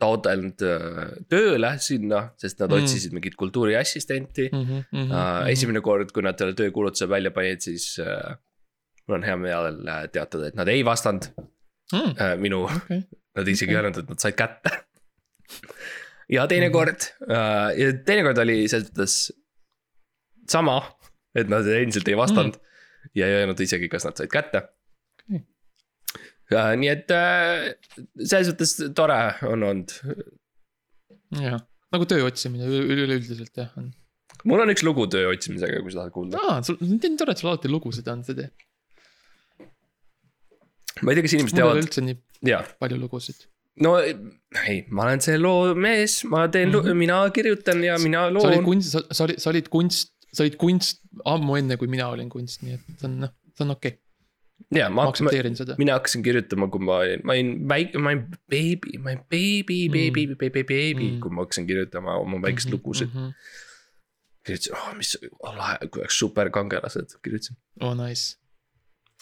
[0.00, 1.00] taotlenud äh,
[1.32, 2.82] tööle sinna, sest nad Mm.
[2.84, 4.58] otsisid mingit kultuuriassistenti mm.
[4.58, 4.82] mm.
[4.92, 5.50] -hmm, -hmm.
[5.52, 8.36] esimene kord, kui nad selle töökuulutuse välja panid, siis äh,
[9.08, 11.28] mul on hea meel äh, teatada, et nad ei vastanud
[11.92, 12.16] mm,.
[12.16, 13.02] äh, minu, okei,
[13.38, 13.84] nad isegi ei okei.
[13.84, 14.74] öelnud, et nad said kätte.
[16.32, 19.16] ja teinekord äh, ja teinekord oli selles mõttes
[20.50, 20.78] sama,
[21.38, 23.10] et nad endiselt ei vastanud mm.
[23.18, 24.66] ja ei öelnud isegi, kas nad said kätte
[25.22, 25.42] Okei.
[26.58, 26.72] äh,.
[26.80, 27.72] nii et äh,
[28.18, 29.96] selles mõttes tore on olnud.
[31.40, 31.62] jah,
[31.94, 33.92] nagu töö otsimine üle- üleüldiselt jah on.
[34.48, 36.42] mul on üks lugu töö otsimisega, kui sa tahad kuulda.
[36.42, 38.68] aa, sul, tore, et sul alati lugusid on, see teeb.
[41.00, 42.18] Ma ei tea, kas inimesed mul ei ole teavad, üldse nii
[42.52, 43.46] jaa, palju lugusid.
[43.84, 46.84] no ei, ma olen see loo mees, ma teen mm.
[46.84, 47.02] -hmm.
[47.04, 48.64] mina kirjutan ja mina sa olid loon.
[48.70, 52.62] kunst, sa, olid, sa olid kunst, sa olid kunst ammu enne, kui mina olin kunst,
[52.66, 54.00] nii et see on noh, see on okei okay.,
[54.78, 55.76] ja ma ma aktsepteerin seda.
[55.78, 58.22] mina hakkasin kirjutama, kui ma olin, ma olin väike, ma olin
[58.54, 61.20] beebi, ma olin beebi, beebi, beebi, beebi, Mm.
[61.24, 63.08] kui ma hakkasin kirjutama oma väikseid lugusid.
[63.08, 63.32] -hmm.
[64.44, 67.56] kirjutasin, oh mis oh, lahe, kui oleks superkangelased, kirjutasin.
[67.80, 68.41] oh nice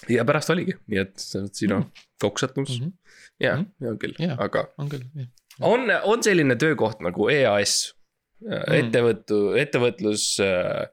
[0.08, 1.90] ja pärast oligi, nii et see on Mm.
[2.20, 2.86] koksatus mm.
[2.86, 2.92] -hmm.
[3.40, 5.28] ja Mhm., hea küll Jaa., aga on küll, jah.
[5.60, 7.94] on, on selline töökoht nagu EAS
[8.40, 10.88] mm., ettevõtu, ettevõtlus äh,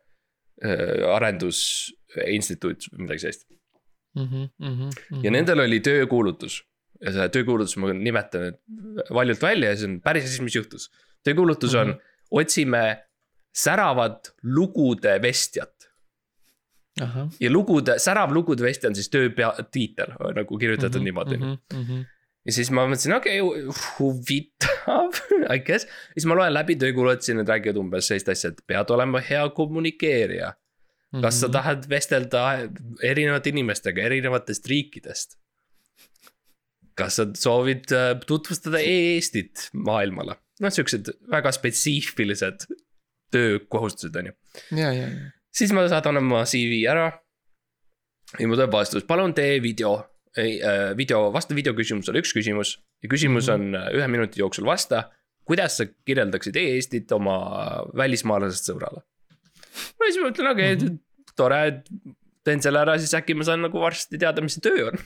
[0.63, 3.47] äh, arendusinstituut või midagi sellist.
[4.15, 4.49] mm.
[4.59, 5.23] -hmm.
[5.23, 6.63] ja nendel oli töökuulutus
[7.01, 10.89] ja see töökuulutus ma nimetan nüüd valjult välja ja see on päris asi, mis juhtus.
[11.23, 11.99] töökuulutus on mm, Mhm.
[11.99, 12.41] -hmm.
[12.41, 13.03] otsime
[13.57, 15.73] säravat lugude vestjat
[17.01, 17.31] ahah.
[17.39, 21.03] ja lugude, särav lugude vestja on siis töö pea, tiitel nagu kirjutatud mm -hmm.
[21.03, 21.43] niimoodi mm.
[21.43, 21.57] mm.
[21.73, 21.89] -hmm.
[21.89, 22.05] -hmm.
[22.45, 23.65] ja siis ma mõtlesin, okei okay,,
[23.99, 25.19] huvitav,
[25.55, 25.87] I guess.
[26.13, 30.53] siis ma loen läbi töökuulutusi, nad räägivad umbes sellist asja, et pead olema hea kommunikeerija.
[31.21, 31.39] kas Mhm.
[31.39, 32.69] sa tahad vestelda
[33.03, 35.37] erinevate inimestega erinevatest riikidest?
[36.97, 40.35] kas sa soovid äh, tutvustada e-Eestit maailmale?
[40.59, 42.67] noh, siuksed väga spetsiifilised
[43.31, 44.33] töökohustused on ju.
[44.71, 45.31] ja, ja, ja.
[45.57, 47.07] Siis ma saadan oma CV ära.
[48.37, 49.97] ja mul tuleb vastus, palun tee video,
[50.37, 53.53] ei äh, video, vasta videoküsimusele üks küsimus ja küsimus Mhm.
[53.55, 55.09] on äh, ühe minuti jooksul vasta.
[55.47, 57.37] kuidas sa kirjeldaksid e-Eestit oma
[57.95, 59.03] välismaalasest sõbrale?
[59.99, 60.97] no siis ma ütlen, okei okay, Mhm.,
[61.37, 61.89] tore, et
[62.43, 64.99] teen selle ära, siis äkki ma saan nagu varsti teada, mis see töö on.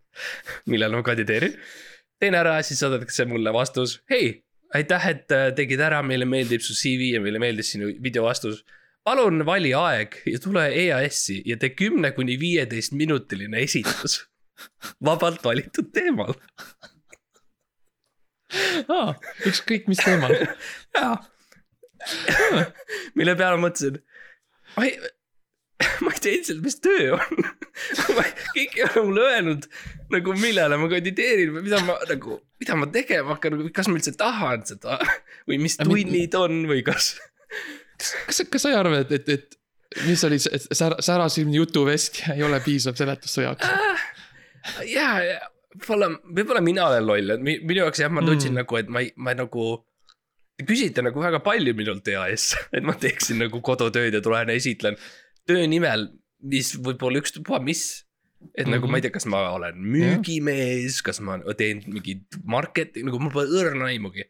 [0.72, 1.56] millal ma kandideerin.
[2.20, 4.42] teen ära, siis saadetakse mulle vastus, hei,
[4.76, 8.64] aitäh, et äh, tegid ära, meile meeldib su CV ja meile meeldis sinu video vastus.
[9.04, 14.20] Palun vali aeg ja tule EAS-i ja tee kümne kuni viieteist minutiline esitlus.
[15.06, 16.34] vabalt valitud teemal.
[18.88, 19.14] aa,
[19.48, 20.34] ükskõik mis teemal.
[20.96, 21.16] jaa.
[23.14, 23.98] mille peale ma mõtlesin,
[24.76, 24.94] ma ei,
[26.04, 27.50] ma ei tea endiselt, mis töö on.
[28.54, 29.68] keegi ei ole mulle öelnud
[30.10, 34.16] nagu millele ma kandideerin või mida ma nagu, mida ma tegema hakkan, kas ma üldse
[34.18, 34.98] tahan seda
[35.48, 37.14] või mis tunnid on või kas.
[38.26, 39.56] kas, kas sa ei arva, et, et, et
[40.06, 43.66] mis oli see sära, särasilmne jutuvest ja ei ole piisav seletus su jaoks?
[44.90, 45.38] ja, ja
[45.74, 48.58] võib-olla, võib-olla mina olen loll, et mi- minu jaoks jah, ma tundsin Mm.
[48.58, 48.62] mm.
[48.64, 49.70] nagu, et ma ei, ma ei nagu.
[50.60, 54.58] Te küsite nagu väga palju minult EAS, et ma teeksin nagu kodutööd ja tulen ja
[54.60, 54.98] esitlen
[55.48, 56.08] töö nimel,
[56.44, 58.04] mis võib olla ükstapuha mis.
[58.40, 58.70] et mm -hmm.
[58.74, 58.90] nagu Mhm.
[58.90, 63.46] ma ei tea, kas ma olen müügimees, kas ma teen mingit marketi, nagu mul pole
[63.60, 64.24] õrna aimugi.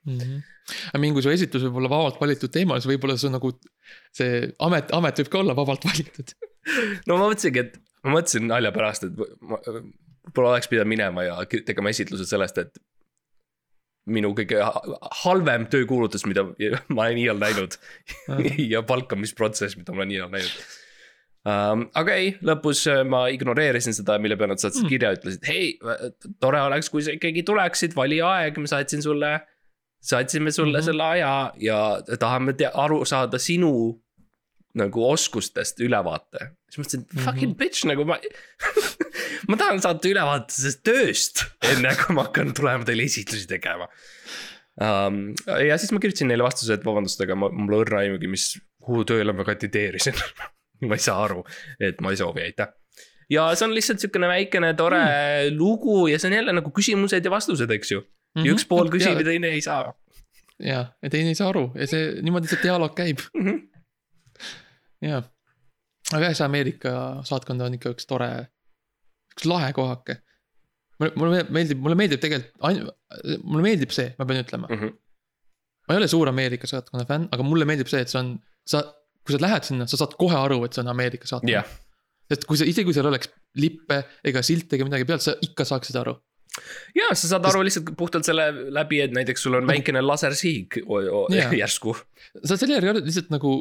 [0.91, 3.53] Aga mingi su esitus võib olla vabalt valitud teemal, siis võib-olla see on nagu
[4.17, 6.35] see amet, amet võib ka olla vabalt valitud.
[7.09, 11.39] no ma mõtlesingi, et ma mõtlesin nalja pärast, et ma võib-olla oleks pidanud minema ja
[11.67, 12.81] tegema esitlused sellest, et
[14.11, 16.47] minu kõige ha- halvem töökuulutus, mida
[16.91, 17.77] ma olen iial näinud
[18.71, 20.55] ja palkamisprotsess, mida ma olen iial näinud
[21.51, 21.87] um,.
[21.97, 24.91] aga ei, lõpus äh, ma ignoreerisin seda, mille peale nad saatsid Mm.
[24.93, 25.71] kirja, ütlesid hei,
[26.43, 29.31] tore oleks, kui sa ikkagi tuleksid, vali aeg, ma saatsin sulle.
[30.01, 30.81] Saatsime sulle mm Mhm.
[30.81, 30.85] -hmm.
[30.85, 31.79] selle aja ja
[32.19, 34.01] tahame tea- aru saada sinu
[34.75, 36.39] nagu oskustest ülevaate.
[36.71, 37.25] siis mõtlesin, Mhm.
[37.25, 38.17] fucking bitch nagu ma
[39.49, 43.89] ma tahan saada ülevaate sellest tööst, enne kui ma hakkan tulema teile esitlusi tegema
[44.81, 45.35] um,.
[45.69, 48.45] ja siis ma kirjutasin neile vastuse, et vabandust, aga ma, mul õrna aimugi, mis,
[48.83, 50.15] kuhu tööle ma kandideerisin
[50.89, 51.43] ma ei saa aru,
[51.81, 52.71] et ma ei soovi, aitäh.
[53.31, 55.59] ja see on lihtsalt sihukene väikene tore mm.
[55.59, 58.01] lugu ja see on jälle nagu küsimused ja vastused, eks ju.
[58.37, 58.47] Mhm.
[58.47, 59.91] ja üks pool küsib ja teine ei saa
[60.61, 63.47] ja, ja teine ei saa aru ja see niimoodi see dialoog käib mm.
[63.47, 63.61] -hmm.
[65.09, 65.23] ja.
[66.13, 66.95] aga jah, see Ameerika
[67.29, 68.31] saatkond on ikka üks tore,
[69.35, 70.21] üks lahe kohake.
[71.01, 72.91] mulle, mulle meeldib, mulle meeldib tegelikult
[73.45, 74.69] mulle meeldib see, ma pean ütlema.
[74.71, 74.97] Mm -hmm.
[75.89, 78.35] ma ei ole suur Ameerika saatkonna fänn, aga mulle meeldib see, et see on,
[78.67, 78.83] sa,
[79.25, 81.71] kui sa lähed sinna, sa saad kohe aru, et see on Ameerika saatkond jah,
[82.31, 85.67] sest kui sa, isegi kui seal oleks lippe ega silte ega midagi peal, sa ikka
[85.73, 86.15] saaksid aru.
[86.97, 91.51] Ja sa saad aru lihtsalt puhtalt selle läbi, et näiteks sul on väikene lasersihik Jaa.
[91.63, 91.97] järsku.
[92.45, 93.57] sa selle järgi lihtsalt nagu,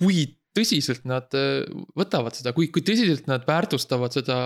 [0.00, 1.62] kui tõsiselt nad äh,
[1.98, 4.38] võtavad seda, kui, kui tõsiselt nad väärtustavad seda,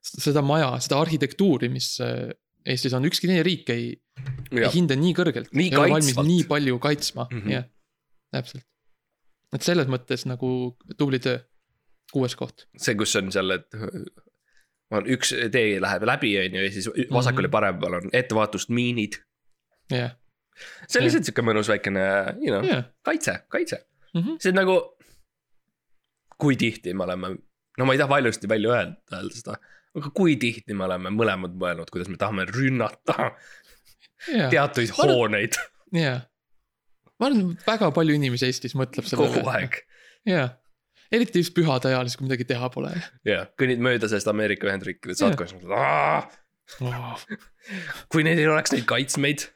[0.00, 2.30] seda maja, seda arhitektuuri, mis äh,
[2.68, 3.94] Eestis on, ükski teine riik ei,
[4.52, 5.48] ei hinda nii kõrgelt.
[5.56, 7.38] Ei ole valmis nii palju kaitsma mm.
[7.38, 7.54] -hmm.
[7.54, 7.64] jah,
[8.36, 8.66] täpselt.
[9.56, 10.50] et selles mõttes nagu
[10.98, 11.40] tubli töö,
[12.12, 12.66] kuues koht.
[12.76, 13.80] see, kus on seal, et
[14.90, 17.52] on üks tee läheb läbi, on ju, ja siis vasakul ja Mhm.
[17.52, 19.18] paremal on ettevaatust miinid.
[19.90, 20.12] jah,
[20.88, 22.04] see on lihtsalt sihuke mõnus väikene,
[22.42, 22.84] you know, jah.
[23.06, 23.84] kaitse, kaitse.
[24.14, 24.36] Mhm.
[24.40, 24.78] see on nagu,
[26.40, 27.36] kui tihti me oleme,
[27.78, 29.56] no ma ei taha valjusti välja öelda, öelda seda,
[29.96, 33.30] aga kui tihti me oleme mõlemad mõelnud, kuidas me tahame rünnata
[34.50, 35.58] teatuid Ma arvan- hooneid
[35.92, 36.22] jah.
[37.20, 39.40] ma arvan, väga palju inimesi Eestis mõtleb sellele.
[39.40, 39.78] kogu aeg.
[40.28, 40.50] jah,
[41.14, 42.92] eriti just pühade ajal, siis kui midagi teha pole
[43.26, 47.24] jah, kõnnid mööda sellest Ameerika Ühendriikide saatkonnast, oh..
[48.12, 49.46] kui neil ei oleks neid kaitsmeid,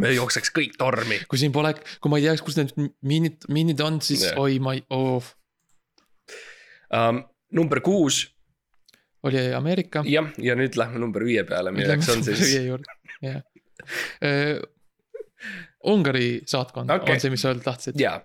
[0.00, 1.20] me jookseks kõik tormi.
[1.30, 4.42] kui siin pole, kui ma ei teaks, kus need miinid, miinid on, siis Jah.
[4.42, 5.32] oi, ma ei oh.,
[6.92, 7.22] Um,
[7.56, 8.26] number kuus,
[9.24, 10.02] oli Ameerika.
[10.04, 12.42] jah, ja nüüd lähme number viie peale, milleks on siis,
[13.24, 13.40] jah.
[15.88, 17.16] Ungari saatkond okay.
[17.16, 17.96] On see, mis sa öelda tahtsid.
[17.98, 18.20] jaa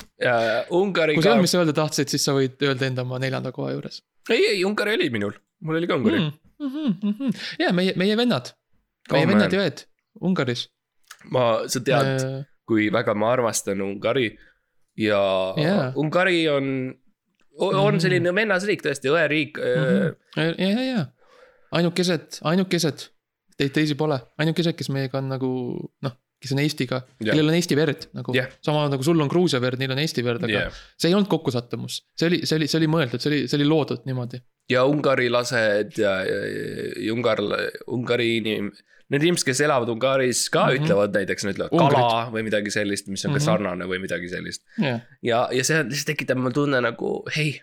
[0.00, 0.66] uh,.
[0.80, 3.52] Ungari kui see ka mis sa öelda tahtsid, siis sa võid öelda enda oma neljanda
[3.52, 6.32] koha juures ei, ei Ungari oli minul, mul oli ka Ungari mm..
[6.58, 6.70] mm.
[6.72, 7.42] -hmm, mm -hmm.
[7.58, 8.52] ja meie, meie vennad,
[9.06, 9.34] Oh, meie man.
[9.36, 9.84] vennad ja õed
[10.20, 10.68] Ungaris.
[11.30, 14.38] ma, sa tead uh,, kui väga ma armastan Ungari
[14.98, 15.20] ja
[15.56, 15.92] Jaa.
[15.96, 16.94] Ungari on,
[17.58, 18.00] on Mhm.
[18.00, 20.16] selline vennasriik tõesti, õeriik mm.
[20.36, 21.06] ja, ja, ja,
[21.70, 23.06] ainukesed, ainukesed,
[23.56, 25.50] teid teisi pole, ainukesed, kes meiega on nagu
[26.02, 26.12] noh,
[26.46, 27.34] kes on Eestiga, Jah.
[27.34, 28.48] kellel on Eesti verd nagu Jah.
[28.64, 30.82] sama nagu sul on Gruusia verd, neil on Eesti verd, aga Yeah.
[30.96, 33.66] see ei olnud kokkusattumus, see oli, see oli, see oli mõeldud, see oli, see oli
[33.68, 34.40] loodud niimoodi.
[34.70, 36.38] ja ungarilased ja, ja,
[37.06, 37.38] ja Ungar,
[37.86, 38.72] Ungari inim-,
[39.10, 40.76] need inimesed, kes elavad Ungaris ka mm Mhm.
[40.76, 40.86] -hmm.
[40.86, 41.98] ütlevad näiteks, nad ütlevad Ungrid.
[42.00, 43.40] kala või midagi sellist, mis on mm -hmm.
[43.40, 43.46] Mhm.
[43.46, 44.62] ka sarnane või midagi sellist.
[44.78, 47.60] jah, ja, ja see lihtsalt tekitab mul tunne nagu hei,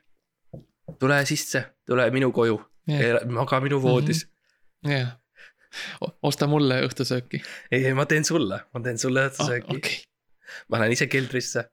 [0.99, 4.25] tule sisse, tule minu koju jah, maga minu voodis
[4.85, 4.91] mm.
[4.91, 5.11] jah.
[6.21, 7.41] Osta mulle õhtusööki.
[7.71, 10.59] ei, ei ma teen sulle, ma teen sulle õhtusööki okay., okei.
[10.69, 11.67] ma lähen ise keldrisse,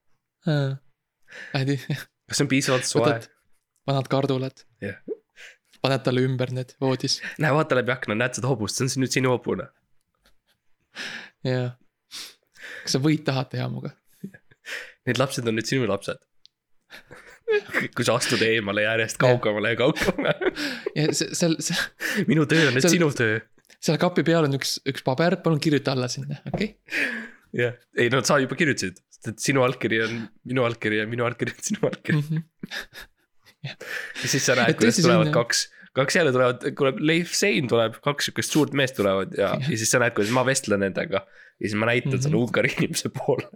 [1.55, 1.76] Lähed,
[2.30, 3.20] kas on piisavalt soe
[3.86, 4.98] vanad kardulad Jah.
[5.82, 9.05] paned talle ümber need voodis, näe, vaata läbi akna, näed seda hobust, see on siin
[9.05, 9.68] nüüd sinu hobune.
[11.46, 11.76] jah.
[12.82, 13.94] kas sa võid, tahad teha minuga?
[15.09, 16.20] Need lapsed on nüüd sinu lapsed.
[17.96, 20.53] kui sa astud eemale järjest kaugemale ja kaugemale.
[20.98, 21.80] ja see, seal, seal,
[22.28, 23.40] minu töö on nüüd Seal- sinu töö.
[23.80, 26.74] Seal kapi peal on üks, üks paber, palun kirjuta alla sinna, okei
[27.56, 30.16] jah, ei no sa juba kirjutasid, et sinu allkiri on
[30.48, 32.20] minu allkiri ja minu allkiri on sinu allkiri.
[32.20, 33.74] okay..
[34.22, 35.64] ja siis sa näed, kuidas tulevad selline- kaks,
[35.98, 39.90] kaks jälle tulevad, tuleb Leif Sein tuleb, kaks sihukest suurt meest tulevad ja, ja siis
[39.90, 41.24] sa näed, kuidas ma vestlen nendega.
[41.60, 42.44] ja siis ma näitan selle Mhm.
[42.46, 43.48] Ungari inimese poole,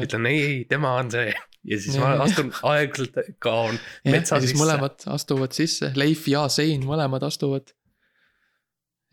[0.00, 1.28] ütlen ei, ei, tema on see.
[1.64, 2.22] ja siis Ja, ma ja.
[2.24, 3.76] astun aeglaselt, kaon
[4.08, 4.58] metsa ja sisse.
[4.58, 7.74] mõlemad astuvad sisse, Leif ja Sein mõlemad astuvad.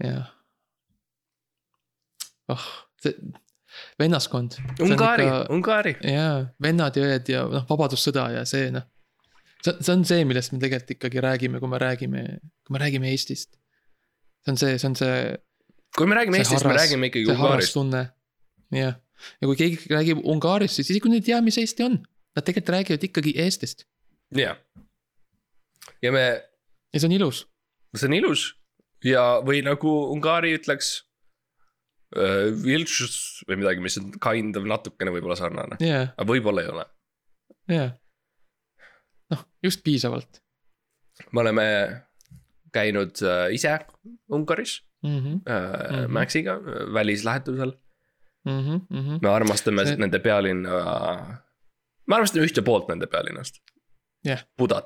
[0.04, 0.32] jah.
[2.50, 2.68] oh,
[4.00, 4.58] vennaskond.
[4.84, 5.96] Ungari, Ungari.
[6.04, 8.88] jaa, vennad ja õed ja noh, vabadussõda ja see noh.
[9.64, 12.24] see, see on see, millest me tegelikult ikkagi räägime, kui me räägime,
[12.66, 13.60] kui me räägime Eestist.
[14.46, 15.20] see on see, see on see
[15.98, 17.46] kui me räägime Eestist, me räägime ikkagi Ungarist.
[17.48, 18.04] harrastunne,
[18.76, 19.00] jah.
[19.42, 22.00] ja kui keegi räägib Ungarist, siis isegi nad ei tea, mis Eesti on,
[22.36, 23.86] nad tegelikult räägivad ikkagi Eestist
[24.36, 24.58] jah.
[26.02, 26.26] ja me,
[26.94, 27.46] ja see on ilus.
[27.96, 28.50] see on ilus
[29.06, 31.00] ja, või nagu Ungari ütleks.
[32.64, 36.86] Viltšus või midagi, mis on kind of natukene võib-olla sarnane, jaa, aga võib-olla ei ole.
[37.70, 37.90] jaa.
[39.30, 40.42] noh, just piisavalt
[41.32, 41.66] me oleme
[42.74, 43.80] käinud äh, ise
[44.30, 45.20] Ungaris mm.
[45.20, 45.42] -hmm.
[45.50, 46.12] äh, Mhm.
[46.14, 47.72] Maxiga äh, välislähetusel.
[48.46, 49.20] Mm -hmm, mm -hmm.
[49.22, 50.70] me armastame See- nende pealinna,
[52.08, 53.56] me armastame ühte poolt nende pealinnast.
[54.26, 54.44] Jah.
[54.58, 54.86] Budat,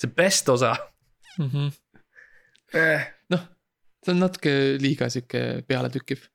[0.00, 0.76] see best osa
[1.38, 1.72] Mm -hmm.
[2.74, 3.17] eh,.
[4.04, 6.26] See on natuke liiga sihuke pealetükkiv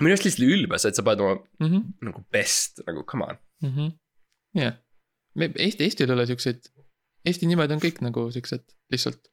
[0.00, 1.68] minu arust lihtsalt ülbe see, et sa paned oma mm.
[1.68, 1.82] -hmm.
[2.08, 3.38] nagu best nagu come on.
[3.62, 3.92] Mm -hmm.
[4.60, 4.74] jah,
[5.34, 6.70] me Eesti, Eestil ei ole siukseid,
[7.24, 9.30] Eesti nimed on kõik nagu siuksed lihtsalt.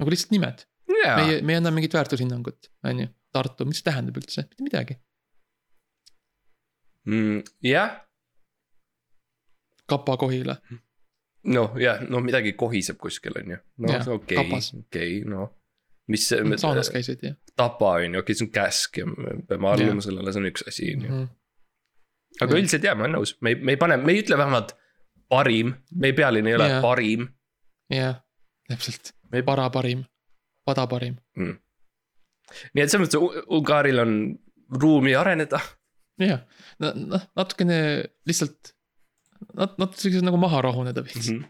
[0.00, 0.66] nagu lihtsalt nimed,
[1.04, 3.08] jaa me ei, me ei anna mingit väärtushinnangut, on ju.
[3.32, 4.94] Tartu, mis see tähendab üldse, mitte midagi.
[7.06, 7.42] mm,.
[7.62, 8.00] jah,
[9.86, 10.56] Kapa, Kohila,
[11.44, 13.58] noh jah, no midagi kohiseb kuskil on ju.
[13.78, 14.38] noh okei,
[14.78, 15.59] okei, noh.
[16.10, 19.70] Mis see, saunas käisid ja tapa on ju, okei, see on käsk ja me peame
[19.72, 21.10] alluma sellele, see on üks asi on ju.
[21.14, 21.26] mm.
[22.40, 22.58] aga Jah.
[22.58, 24.74] üldiselt jaa, ma olen nõus, me ei, me ei pane, me ei ütle vähemalt
[25.30, 26.84] parim, meie pealinn ei ole Jah.
[26.84, 27.28] parim.
[27.94, 28.20] jah,
[28.70, 30.02] täpselt Me-, para parim,
[30.66, 34.16] pada parim, nii et selles mõttes Ungaril on
[34.82, 35.60] ruumi areneda.
[36.20, 36.42] jah,
[36.82, 37.80] noh natukene
[38.28, 38.74] lihtsalt.
[39.56, 41.44] Nad sellised nagu maha rahuneda veits mm.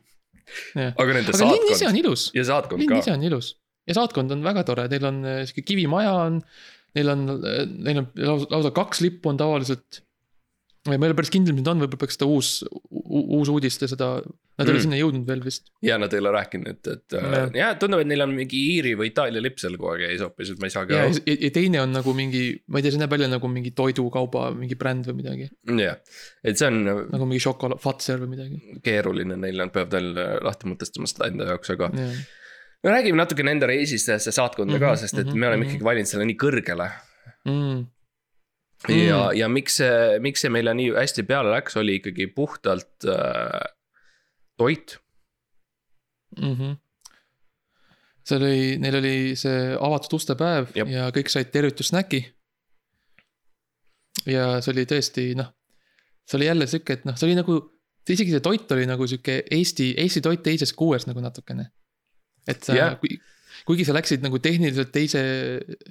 [0.78, 0.92] Jah.
[0.94, 3.48] aga nende aga linn saatkond ja saatkond linn ka ise on ilus
[3.89, 6.43] ja saatkond on väga tore, neil on äh, sihuke kivimaja on,
[6.99, 7.26] neil on,
[7.87, 8.12] neil on
[8.51, 10.03] lausa, kaks lippu on tavaliselt.
[10.89, 12.49] ma ei ole päris kindel, mis need on, võib-olla peaks seda uus,
[12.89, 14.14] uus uudiste seda,
[14.57, 14.85] nad ei ole Mm.
[14.87, 15.66] sinna jõudnud veel vist.
[15.85, 17.51] ja nad ei ole rääkinud, et, et äh, Jah.
[17.59, 20.55] ja tundub, et neil on mingi Iiri või Itaalia lipp seal kogu aeg ees hoopis,
[20.55, 21.20] et ma ei saagi ja, aru.
[21.28, 24.47] ja, ja teine on nagu mingi, ma ei tea, see näeb välja nagu mingi toidukauba
[24.57, 25.51] mingi bränd või midagi.
[25.85, 26.01] jah,
[26.45, 28.61] et see on nagu mingi šokolaad, Fazer või midagi.
[28.89, 32.20] keeruline, neil nad peavad veel äh, lahti mõtestama seda enda jaoks, aga jah,
[32.85, 35.70] me räägime natuke nende reisist sellesse saatkonda ka, Mhm, sest et mhm, me oleme mhm.
[35.70, 36.89] ikkagi valinud selle nii kõrgele.
[37.49, 37.81] mm,
[38.95, 43.61] ja, ja miks see, miks see meile nii hästi peale läks, oli ikkagi puhtalt äh,
[44.57, 44.99] toit.
[46.41, 46.55] mm.
[46.57, 46.76] -hmm.
[48.24, 50.89] seal oli, neil oli see avatud uste päev Jep.
[50.89, 52.24] ja kõik said tervitussnäki.
[54.26, 55.53] ja see oli tõesti noh,
[56.28, 57.59] see oli jälle sihuke, et noh, see oli nagu,
[58.09, 61.70] isegi see toit oli nagu sihuke Eesti, Eesti toit teises kuues nagu natukene.
[62.49, 63.18] Et sa kui,
[63.68, 65.20] kuigi sa läksid nagu tehniliselt teise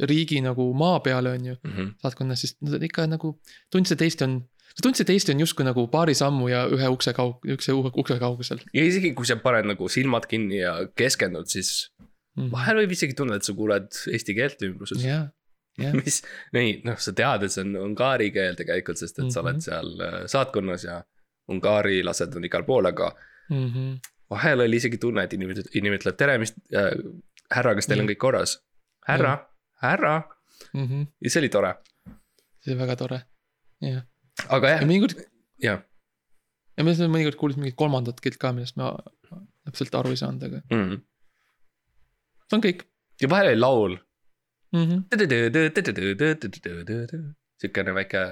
[0.09, 1.55] riigi nagu maa peale, on ju,
[2.01, 3.35] saatkonnas, siis nad ikka nagu
[3.71, 4.37] tundsid, et Eesti on,
[4.73, 8.19] sa tundsid, et Eesti on justkui nagu paari sammu ja ühe ukse kaug-, üks ukse
[8.19, 12.05] kaugusel ja isegi kui sa paned nagu silmad kinni ja keskendud, siis mm.
[12.45, 12.51] -hmm.
[12.51, 15.03] vahel võib isegi tunda, et sa kuuled eesti keelt ümbruses.
[15.03, 15.29] jah,
[15.77, 16.21] jah, mis,
[16.53, 19.61] nii, noh, sa tead, et see on ungari keel tegelikult, sest et sa oled Mhm.
[19.61, 21.03] seal äh, saatkonnas ja
[21.49, 23.13] ungarilased on igal pool, aga
[23.49, 23.99] Mhm.
[24.29, 26.91] Vahel oli isegi tunne, et inimene, inimene ütleb tere, mis äh,,
[27.53, 28.59] härra, kas teil on kõik korras?
[29.07, 29.37] härra,
[29.81, 30.17] härra
[30.75, 31.05] Mhm.
[31.23, 31.69] ja see oli tore,
[32.59, 33.21] see oli väga tore,
[33.79, 34.03] jah.
[34.51, 35.15] aga ja jah, mõnikord,
[35.63, 35.79] jah
[36.79, 38.91] ja me mõnikord kuulsime mingit kolmandat keelt ka, millest ma
[39.67, 40.99] täpselt aru ei saanud, aga mm..
[42.47, 42.85] see on kõik
[43.23, 43.97] ja vahel oli laul.
[44.75, 45.03] mm.
[47.59, 48.23] siukene väike,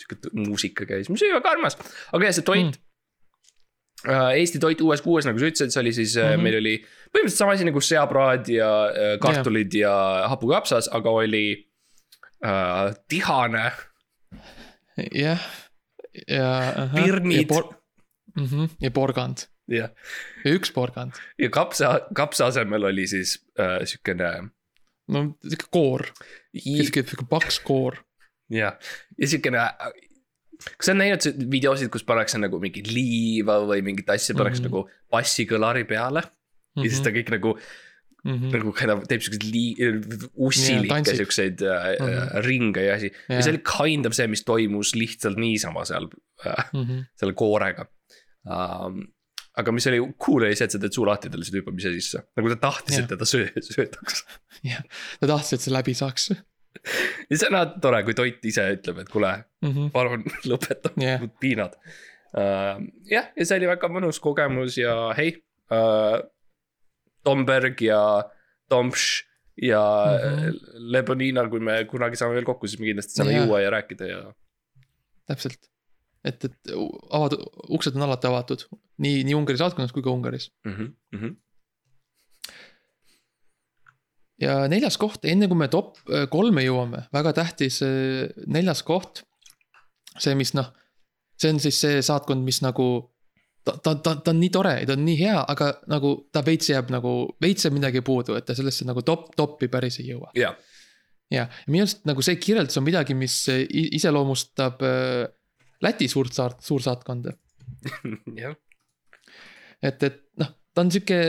[0.00, 1.78] siuke muusika käis, mis oli väga armas,
[2.12, 2.86] aga jah, see toit Mm.
[4.06, 4.30] mm..
[4.40, 6.22] Eesti toit uues kuues, nagu sa ütlesid, see oli siis mm.
[6.22, 6.46] -hmm.
[6.46, 6.74] meil oli
[7.10, 9.92] põhimõtteliselt sama asi nagu seapraad ja äh, kartulid ja,
[10.22, 11.44] ja hapukapsas, aga oli
[12.44, 13.70] äh, tihane,
[15.14, 15.46] jah,
[16.26, 16.50] ja.
[16.94, 17.50] Pirnid.
[17.50, 17.62] ja,
[18.36, 18.68] mm -hmm.
[18.80, 19.90] ja porgand jah.
[20.44, 24.50] ja üks porgand, ja kapsa, kapsa asemel oli siis äh, siukene.
[25.08, 26.06] no sihuke koor,
[26.56, 28.00] sihuke paks koor,
[28.50, 28.78] jah,
[29.18, 29.92] ja siukene äh,
[30.60, 34.70] kas sa oled näinud videosid, kus pannakse nagu mingit liiva või mingit asja pannakse mm
[34.70, 34.88] -hmm.
[34.90, 36.32] nagu bassikõlari peale mm.
[36.32, 36.84] -hmm.
[36.84, 38.50] ja siis ta kõik nagu mm, -hmm.
[38.56, 42.42] nagu kind of teeb siukseid lii-, ussilikke yeah, siukseid äh, mm -hmm.
[42.48, 43.38] ringe ja asi yeah..
[43.38, 46.10] ja see oli kind of see, mis toimus lihtsalt niisama seal
[46.46, 47.08] äh, mm, -hmm.
[47.16, 47.88] selle koorega
[48.44, 49.06] um,
[49.60, 51.92] aga mis oli cool oli see, et sa teed suu lahti talle, see hüppab ise
[51.96, 54.22] sisse, nagu ta tahtis, et teda söö, söödaks.
[54.70, 54.84] jah,
[55.20, 56.30] ta tahtis, et see läbi saaks
[57.30, 59.90] ja see on alati tore, kui toit ise ütleb, et kuule mm, -hmm.
[59.94, 61.24] palun lõpeta yeah.
[61.40, 62.82] piinad uh,.
[63.10, 65.34] jah, ja see oli väga mõnus kogemus ja hei
[65.72, 66.20] uh,.
[67.20, 68.00] Tomberg ja
[68.72, 69.26] Tomš
[69.60, 70.60] ja mm -hmm.
[70.94, 73.44] Lebonina, kui me kunagi saame veel kokku, siis me kindlasti saame yeah.
[73.44, 74.20] juua ja rääkida ja.
[75.26, 75.68] täpselt,
[76.24, 76.72] et, et
[77.10, 77.36] avad-,
[77.68, 78.64] uksed on alati avatud
[79.04, 80.72] nii, nii Ungari saatkonnas kui ka Ungaris mm.
[80.72, 81.36] -hmm.
[84.40, 89.24] Ja neljas koht, enne kui me top äh, kolme jõuame, väga tähtis äh, neljas koht.
[90.20, 90.72] see, mis noh,
[91.40, 92.86] see on siis see saatkond, mis nagu
[93.64, 96.42] ta, ta, ta, ta on nii tore ja ta on nii hea, aga nagu ta
[96.44, 100.10] veits jääb nagu, veits jääb midagi puudu, et ta sellesse nagu top, top'i päris ei
[100.10, 100.32] jõua.
[100.36, 100.56] jah,
[101.32, 104.82] ja minu arust nagu see kirjeldus on midagi, mis äh, iseloomustab
[105.80, 107.32] Läti suurt saart, suursaatkonda
[108.42, 108.56] jah.
[109.80, 111.20] et, et noh, ta on sihuke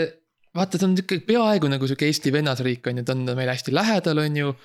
[0.55, 3.73] vaata, ta on sihuke peaaegu nagu sihuke Eesti vennasriik on ju, ta on meil hästi
[3.75, 4.55] lähedal, on ju.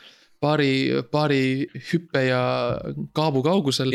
[0.40, 0.70] paari,
[1.10, 1.42] paari
[1.90, 2.40] hüppe ja
[3.16, 3.92] kaabu kaugusel.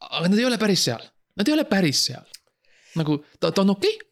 [0.00, 1.02] aga nad ei ole päris seal,
[1.36, 2.26] nad ei ole päris seal.
[2.96, 4.08] nagu ta, ta on okei okay,,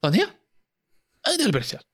[0.00, 1.86] ta on hea, aga nad ei ole päris seal.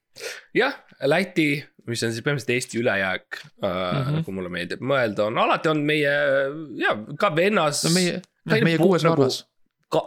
[0.55, 1.53] jah, Läti,
[1.89, 4.19] mis on siis põhimõtteliselt Eesti ülejääk äh, mm, -hmm.
[4.19, 6.17] nagu mulle meeldib mõelda, on alati on meie
[6.81, 7.85] ja ka vennas.
[7.87, 9.45] no meie, noh meie kuues nagu, varvas
[9.91, 10.03] ka,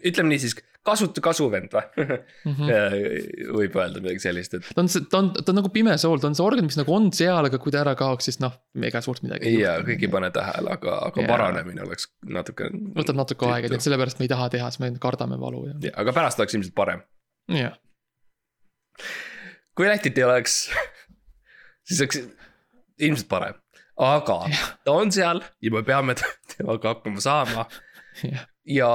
[0.00, 0.56] ütleme nii siis,
[0.88, 2.54] kasutu kasuvend või mm?
[2.54, 3.50] -hmm.
[3.56, 4.68] võib öelda midagi sellist, et.
[4.74, 6.94] ta on ta on, ta on nagu pime sool, ta on see organ, mis nagu
[6.94, 8.54] on seal, aga kui ta ära kaoks, siis noh,
[8.88, 9.60] ega suurt midagi ei.
[9.62, 11.30] ja kõik ei pane tähele, aga, aga ja.
[11.30, 12.70] paranemine oleks natuke.
[12.96, 15.76] võtab natuke aega, nii et sellepärast me ei taha teha, sest me kardame valu ja.
[15.90, 17.04] ja, aga pärast oleks ilmselt parem.
[17.52, 17.76] jah.
[19.76, 20.60] kui Lätit ei oleks
[21.88, 22.22] siis oleks
[22.98, 23.60] ilmselt parem,
[24.08, 24.68] aga ja.
[24.88, 26.16] ta on seal ja me peame
[26.56, 27.68] temaga hakkama saama
[28.68, 28.90] ja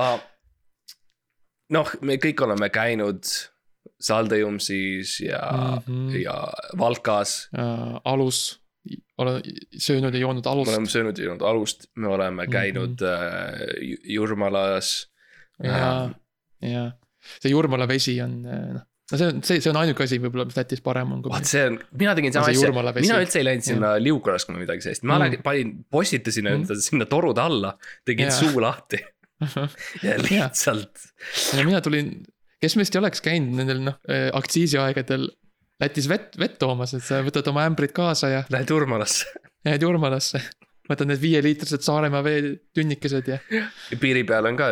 [1.74, 3.26] noh, me kõik oleme käinud
[4.04, 6.18] Saldejumsis ja mm, -hmm.
[6.24, 6.36] ja
[6.80, 8.00] Valkas äh,.
[8.04, 8.60] alus,
[9.18, 9.42] olen
[9.78, 10.72] söönud ja joonud alust.
[10.72, 13.84] me oleme söönud ja joonud alust, me oleme käinud mm -hmm.
[13.84, 15.12] äh, Jurmalas.
[15.64, 16.92] ja äh,, ja
[17.40, 20.58] see Jurmala vesi on noh no see on, see, see on ainuke asi võib-olla, mis
[20.58, 21.24] Lätis parem on.
[21.30, 24.86] vaat see on, mina tegin sama asja, mina üldse ei läinud sinna liugu laskma midagi
[24.86, 25.44] sellist, ma mm.
[25.46, 26.62] panin, postitasin mm.
[26.62, 27.76] enda sinna torude alla,
[28.08, 28.40] tegin yeah.
[28.40, 29.02] suu lahti
[30.04, 31.08] ja lihtsalt.
[31.58, 32.16] ja mina tulin,
[32.62, 35.30] kes meist ei oleks käinud nendel noh äh, aktsiisiaegadel
[35.82, 38.44] Lätis vett, vett toomas, et sa võtad oma ämbrid kaasa ja.
[38.54, 39.26] Lähed Urmalasse.
[39.66, 40.40] Lähed Urmalasse,
[40.88, 43.40] võtad need viieliitrised Saaremaa veetünnikesed ja.
[43.50, 44.68] ja piiri peal on ka,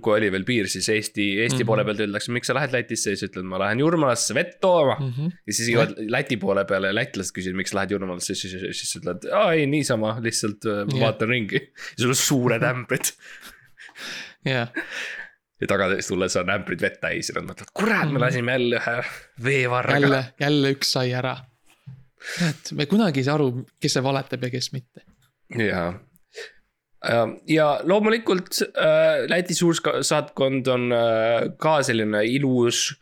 [0.00, 1.68] kui oli veel piir, siis Eesti, Eesti mm -hmm.
[1.68, 5.12] poole pealt öeldakse, miks sa lähed Lätisse, siis ütled, ma lähen Jurmalasse vett tooma mm.
[5.16, 5.38] -hmm.
[5.46, 8.96] ja siis jõuad Läti poole peale ja lätlased küsivad, miks lähed Jurmalasse, siis, siis, siis
[9.00, 10.82] ütled, aa ei niisama, lihtsalt yeah.
[10.88, 11.60] Äh, vaatan ringi.
[11.60, 13.12] ja sul on suured ämbrid
[14.44, 14.68] jah.
[15.60, 18.22] ja tagasi tulles on ämbrid vett täis ja nad mõtlevad, kurat, me mhm.
[18.24, 18.98] lasime jälle ühe
[19.44, 20.00] veevarraga.
[20.00, 21.36] jälle, jälle üks sai ära.
[22.48, 25.04] et me kunagi ei saa aru, kes see valetab ja kes mitte.
[25.56, 25.90] jaa
[27.48, 33.00] ja loomulikult äh, Läti suursaatkond on äh, ka selline ilus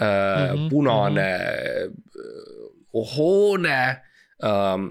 [0.00, 3.16] äh, mm -hmm, punane -hmm.
[3.16, 4.02] hoone
[4.44, 4.90] ähm,.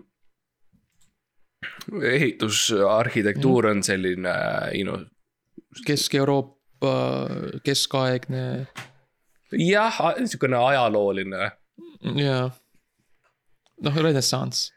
[2.03, 3.77] ehitusarhitektuur mm -hmm.
[3.77, 4.29] on selline,
[4.73, 5.05] you know,
[5.85, 6.93] Kesk-Euroopa
[7.65, 8.67] keskaegne.
[9.51, 11.51] jah, niisugune ajalooline.
[12.21, 12.49] jaa,
[13.83, 14.71] noh renessanss.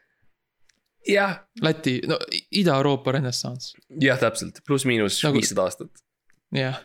[1.07, 1.39] jah.
[1.61, 2.19] Läti, no
[2.51, 3.75] Ida-Euroopa renessanss.
[4.01, 6.03] jah, täpselt, pluss-miinus nagu, viissada aastat.
[6.55, 6.81] jah,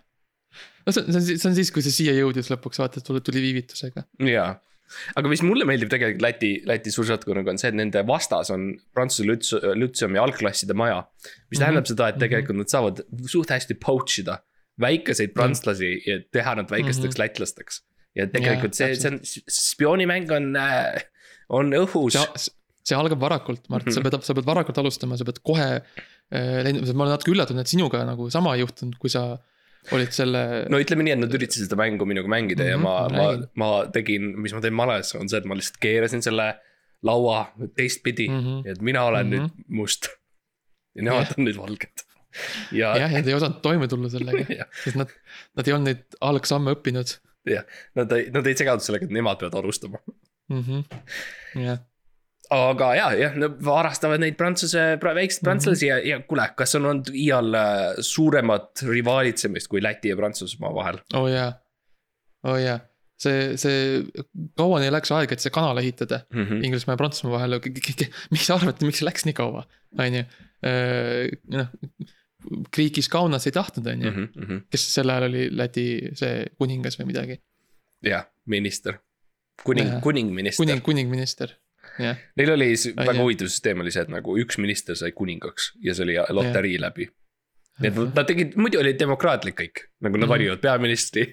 [0.86, 4.06] no see on, see on siis, kui see siia jõudis lõpuks, vaata, et tuli viivitusega.
[4.30, 4.54] jaa
[5.18, 9.26] aga mis mulle meeldib tegelikult Läti, Läti suursaatkonnaga on see, et nende vastas on Prantsuse
[9.28, 11.02] lüts-, lütseumi algklasside maja.
[11.02, 11.58] mis mm -hmm.
[11.64, 14.38] tähendab seda, et tegelikult nad saavad suht hästi poach ida
[14.80, 15.38] väikeseid mhm.
[15.38, 16.10] prantslasi mm -hmm.
[16.10, 17.22] ja teha nad väikesteks mm -hmm.
[17.22, 17.82] lätlasteks.
[18.14, 19.20] ja tegelikult yeah, see, see on,
[19.50, 21.02] spioonimäng on, äh,
[21.48, 22.18] on õhus.
[22.84, 23.94] see algab varakult, Mart mm, -hmm.
[23.94, 25.82] sa pead, sa pead varakult alustama, sa pead kohe
[26.30, 26.94] äh,.
[26.94, 29.38] ma olen natuke üllatunud, et sinuga nagu sama ei juhtunud, kui sa
[29.92, 30.42] olid selle.
[30.72, 33.16] no ütleme nii, et nad üritasid seda mängu minuga mängida mm -hmm, ja ma, mhm,
[33.16, 36.54] ma, ma tegin, mis ma teen males, on see, et ma lihtsalt keerasin selle
[37.04, 37.44] laua
[37.76, 38.72] teistpidi mm, -hmm.
[38.72, 39.50] et mina olen mm -hmm.
[39.50, 40.08] nüüd must.
[40.94, 41.38] ja nemad yeah.
[41.38, 42.04] on nüüd valged.
[42.72, 42.96] ja.
[42.98, 45.10] jah, nad ei osanud toime tulla sellega sest nad,
[45.56, 47.18] nad ei olnud neid algsamme õppinud.
[47.50, 47.64] jah,
[47.94, 50.00] nad ei, nad ei seganud sellega, et nemad peavad alustama.
[50.50, 50.84] -hmm.
[51.64, 51.82] jah
[52.70, 55.46] aga ja, jah, nad varastavad neid prantsuse, väikseid Mhm.
[55.48, 60.74] prantslasi ja, ja kuule, kas on olnud iial äh, suuremat rivaalitsemist kui Läti ja Prantsusmaa
[60.74, 60.98] vahel?
[61.14, 61.52] oo oh, jaa,
[62.44, 62.78] oo oh, jaa.
[63.24, 64.02] see, see,
[64.58, 66.64] kaua neil läks aega, et see kanal ehitada Mm -hmm.
[66.66, 67.60] Inglismaa ja Prantsusmaa vahel,
[68.30, 69.64] miks sa arvad, miks see läks nii kaua,
[69.98, 70.24] on ju.
[71.56, 71.66] noh,
[72.74, 74.60] Kriikis Kaunas ei tahtnud, on ju, Mm -hmm.
[74.70, 75.84] kes sel ajal oli Läti
[76.14, 77.38] see kuningas või midagi.
[78.04, 78.98] jah, minister,
[79.64, 81.48] kuning kuningminister kuning, kuningminister,
[81.98, 82.16] jah.
[82.36, 83.20] Neil oli Ai, väga jah.
[83.22, 87.08] huvitav süsteem oli see, et nagu üks minister sai kuningaks ja see oli loterii läbi.
[87.80, 90.30] nii et nad tegid, muidu oli demokraatlik kõik, nagu nad Mhm.
[90.34, 91.24] valivad peaministri,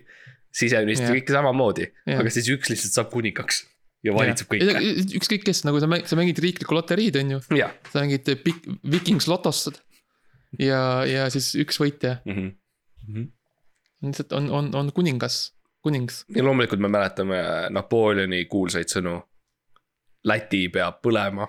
[0.52, 1.16] siseministri, Jah.
[1.22, 1.86] kõike samamoodi.
[2.08, 2.20] Jah.
[2.20, 3.66] aga siis üks lihtsalt saab kuningaks
[4.04, 4.82] ja valitseb kõike.
[5.20, 7.72] ükskõik kes, nagu sa mängid, sa mängid riiklikku loteriid, on ju, jah.
[7.92, 9.82] sa mängid Big- Vikings lotost.
[10.60, 13.28] ja, ja siis üks võitja Mhm.
[14.04, 15.52] lihtsalt on, on, on kuningas,
[15.84, 16.26] kunings.
[16.36, 17.38] ja loomulikult me mäletame
[17.70, 19.22] Napoleoni kuulsaid sõnu.
[20.28, 21.48] Läti peab põlema.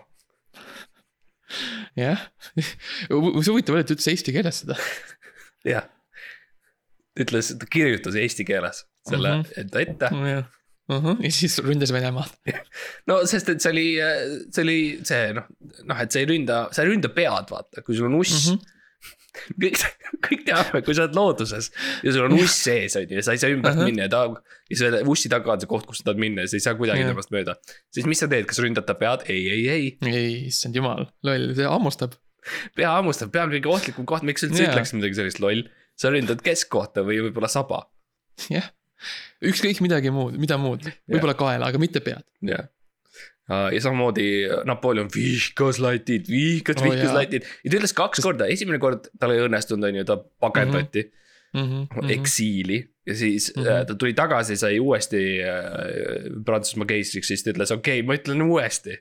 [1.99, 2.21] jah,
[2.57, 4.77] mis huvitav oli, et ta ütles eesti keeles seda.
[5.69, 5.89] jah.
[7.21, 9.51] ütles, ta kirjutas eesti keeles selle Mhm.
[9.61, 10.09] enda ette.
[10.33, 10.47] jah,
[11.21, 12.33] ja siis ründas Venemaad.
[13.11, 13.87] no sest, et see oli,
[14.53, 15.47] see oli see noh,
[15.89, 18.57] noh, et sa ei ründa, sa ei ründa pead, vaata, kui sul on uss mm.
[18.57, 19.59] Mhm.
[19.67, 19.79] kõik,
[20.27, 21.71] kõik teame, kui sa oled looduses
[22.05, 23.89] ja sul on uss sees, on ju, ja sa ei saa ümbert Ahah.
[23.89, 24.25] minna ja ta,
[24.71, 26.77] ja selle ussi taga on see koht, kus sa tahad minna ja sa ei saa
[26.79, 27.57] kuidagi temast mööda.
[27.95, 29.25] siis mis sa teed, kas ründad ta pead?
[29.33, 32.19] ei, ei, ei, ei, issand jumal, loll, see hammustab.
[32.79, 34.75] pea hammustab, pea on kõige ohtlikum koht, miks sa üldse Jaa.
[34.75, 35.67] ütleks midagi sellist loll.
[35.99, 37.85] sa ründad keskkohta või võib-olla saba.
[38.53, 38.71] jah,
[39.45, 42.25] ükskõik midagi muud, mida muud, võib-olla kaela, aga mitte pead.
[42.47, 42.69] jah.
[43.49, 44.27] Ja samamoodi
[44.65, 47.15] Napoleon vihkas Lätit, vihkas, Oo, vihkas.
[47.17, 51.03] Lätit ja ta ütles kaks korda, esimene kord tal ei õnnestunud, on ju, ta pakendati
[51.09, 51.19] mm
[51.53, 52.11] Mhm, -hmm.
[52.15, 53.69] eksiili ja siis mm Mhm.
[53.71, 53.87] -hmm.
[53.87, 58.43] ta tuli tagasi, sai uuesti äh, Prantsusmaa keisriks, siis ta ütles, okei okay,, ma ütlen
[58.47, 58.97] uuesti.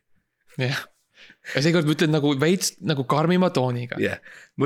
[0.60, 0.82] jah,
[1.56, 4.20] ja seekord ma ütlen nagu veits nagu karmima tooniga, yeah.,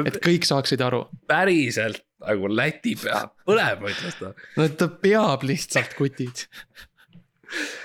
[0.05, 1.03] et kõik saaksid aru.
[1.27, 4.33] päriselt nagu Läti peab põlema, ütles ta.
[4.57, 6.47] no ta peab lihtsalt kutid.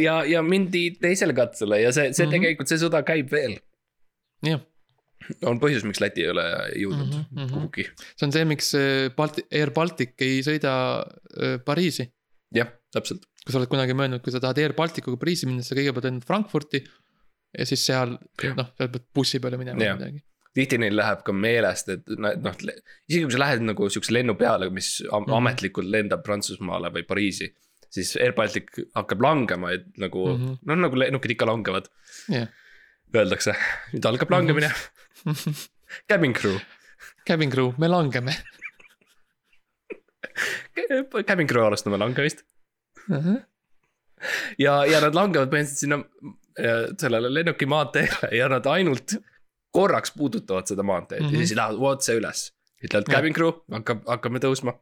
[0.00, 2.28] ja, ja mindi teisele katsele ja see, see mm.
[2.28, 2.36] -hmm.
[2.36, 3.58] tegelikult, see sõda käib veel.
[4.46, 4.62] jah,
[5.46, 6.46] on põhjus, miks Läti ei ole
[6.76, 7.44] jõudnud mm -hmm.
[7.44, 7.52] mhm.
[7.54, 7.90] kuhugi.
[8.16, 12.10] see on see, miks äh, Balti-, Air Baltic ei sõida äh, Pariisi
[12.54, 13.26] jah, täpselt.
[13.44, 16.26] kui sa oled kunagi mõelnud, kui sa tahad Air Balticuga Pariisi minna, sa kõigepealt lendad
[16.26, 16.82] Frankfurti.
[17.58, 20.22] ja siis seal, noh, seal pead bussi peale minema või midagi.
[20.54, 22.54] tihti neil läheb ka meelest, et noh,
[23.08, 25.36] isegi kui sa lähed nagu siukse lennu peale, mis am- Mhm.
[25.38, 27.52] ametlikult lendab Prantsusmaale või Pariisi.
[27.90, 30.48] Siis Air Baltic hakkab langema, et nagu mm Mhm.
[30.50, 30.58] -hmm.
[30.66, 31.88] noh, nagu lennukid ikka langevad,
[32.28, 32.48] jah.
[33.14, 33.52] öeldakse,
[33.92, 34.34] nüüd algab Mhm.
[34.36, 34.70] langemine.
[36.08, 36.58] Cabin crew,
[37.26, 38.32] Cabin crew, me langeme.
[41.26, 42.44] cabin crew alustame langemist
[44.58, 45.98] ja, ja nad langevad põhimõtteliselt sinna
[46.60, 49.16] äh, sellele lennuki maanteele ja nad ainult
[49.74, 51.34] korraks puudutavad seda maanteed mm Mhm.
[51.34, 51.40] -hmm.
[51.40, 52.52] ja siis lähevad otse üles.
[52.84, 54.72] ütlevad cabin crew, hakkab, hakkame tõusma.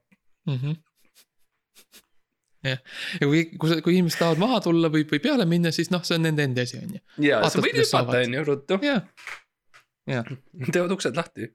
[2.67, 2.79] jah,
[3.21, 6.17] ja kui, kui, kui inimesed tahavad maha tulla või, või peale minna, siis noh, see
[6.19, 7.01] on nende endi asi, on ju.
[7.29, 8.79] ja sa võid hüpata, on ju, ruttu,
[10.73, 11.51] teevad uksed lahti.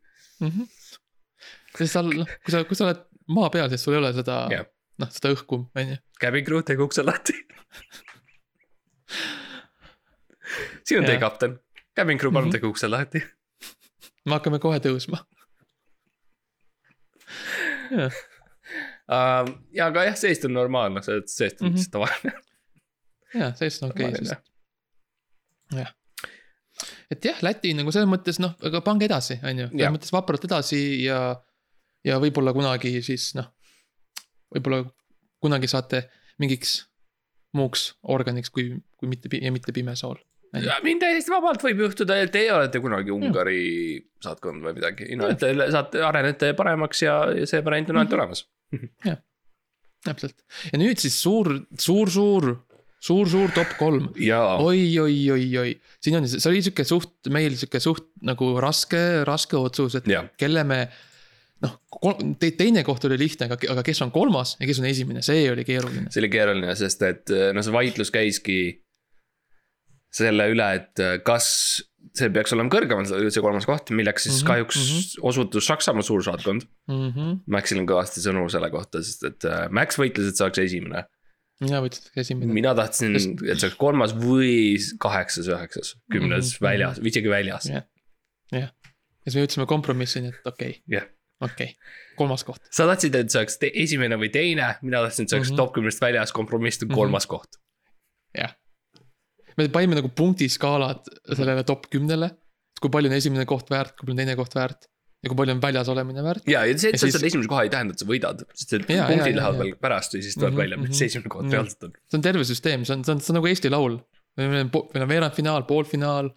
[1.75, 3.01] sest seal, noh, kui sa, kui sa oled
[3.33, 4.37] maa peal, siis sul ei ole seda
[5.01, 5.97] noh, seda õhku, on ju.
[6.21, 7.33] Cabin crew, teege uksed lahti.
[10.87, 11.23] siin on teie Jah.
[11.25, 11.57] kapten,
[11.97, 12.55] cabin crew, palun Mhm.
[12.57, 13.23] teege uksed lahti.
[14.25, 15.23] me hakkame kohe tõusma.
[17.91, 18.13] jah,
[19.09, 21.75] ja aga jah, seest on normaalne, see, seest on Mhm.
[21.75, 22.33] lihtsalt tavaline.
[23.33, 24.51] jah, sellest on okei okay,, sest.
[25.75, 25.93] jah.
[27.11, 30.45] et jah, Läti nagu selles mõttes noh, aga pange edasi, on ju, selles mõttes vapralt
[30.47, 31.19] edasi ja,
[32.05, 33.49] ja võib-olla kunagi siis noh.
[34.55, 34.83] võib-olla
[35.43, 36.05] kunagi saate
[36.39, 36.83] mingiks
[37.53, 40.15] muuks organiks, kui, kui mitte ja mitte pimesool.
[40.17, 40.32] ja
[40.83, 43.61] mind täiesti vabalt võib juhtuda, et teie olete kunagi Ungari
[44.23, 48.13] saatkond või midagi, no et te saate, arenete paremaks ja, ja see variant on ainult
[48.13, 48.19] Mhm.
[48.21, 48.45] olemas.
[50.03, 51.47] täpselt ja nüüd siis suur,
[51.79, 52.49] suur, suur,
[53.03, 55.71] suur, suur top kolm ja oi, oi, oi, oi,
[56.03, 60.27] siin on, see oli sihuke suht, meil sihuke suht nagu raske, raske otsus, et Jah.
[60.39, 60.81] kelle me.
[61.63, 61.77] noh,
[62.39, 65.45] te, teine koht oli lihtne, aga, aga kes on kolmas ja kes on esimene, see
[65.51, 66.11] oli keeruline.
[66.11, 68.57] see oli keeruline, sest et no see vaidlus käiski
[70.13, 71.47] selle üle, et kas
[72.13, 75.23] see peaks olema kõrgemal, see kolmas koht, milleks siis Mhm, kahjuks mhm.
[75.31, 76.67] osutus Saksamaa suursaatkond.
[76.91, 77.09] mm.
[77.15, 77.39] -hmm.
[77.47, 81.05] Maxil on kõvasti sõnu selle kohta, sest et äh, Max võitles, et saaks esimene.
[81.61, 82.53] mina võtsin esimene.
[82.53, 87.65] mina tahtsin, et oleks kolmas või kaheksas, üheksas, kümnes Mhm, väljas, isegi väljas.
[87.71, 87.83] jah,
[88.51, 88.69] ja
[89.25, 91.05] siis me jõudsime kompromissini, et okei okay,, jah,
[91.41, 91.75] okei okay.,
[92.17, 92.61] kolmas koht.
[92.69, 95.57] sa tahtsid, et te- esimene või teine, mina tahtsin, et see oleks Mhm.
[95.57, 96.95] top kümnest väljas, kompromiss on Mhm.
[96.95, 97.49] kolmas koht.
[98.35, 98.53] jah,
[99.57, 102.31] me panime nagu punktiskaalad sellele top kümnele.
[102.83, 104.89] kui palju on esimene koht väärt, kui palju on teine koht väärt
[105.23, 106.43] ja kui palju on väljas olemine väärt.
[106.51, 108.41] ja, ja see, et Ja sa siis- saad esimese koha ei tähenda, et sa võidad,
[108.53, 110.97] sest et Jaa, punktid jaa, lähevad veel pärast ja siis tuleb Mhm, välja, mis mhm.
[110.99, 111.93] see esimene koht reaalselt on.
[112.11, 113.99] see on terve süsteem, see on, see on, see on nagu Eesti Laul.
[114.37, 116.29] meil on, meil on veerandfinaal, poolfinaal,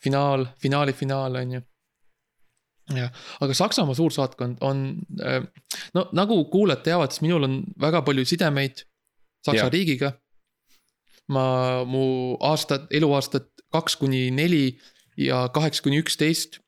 [0.00, 1.60] finaal, finaali finaal on ju.
[2.94, 3.10] jah,
[3.40, 4.82] aga Saksamaa suursaatkond on,
[5.94, 8.84] no nagu kuulajad teavad, siis minul on väga palju sidemeid
[9.44, 9.70] Saksa ja.
[9.72, 10.12] riigiga.
[11.28, 14.78] Ma, mu aastad, eluaastad kaks kuni neli
[15.16, 16.58] ja kaheksa kuni üksteist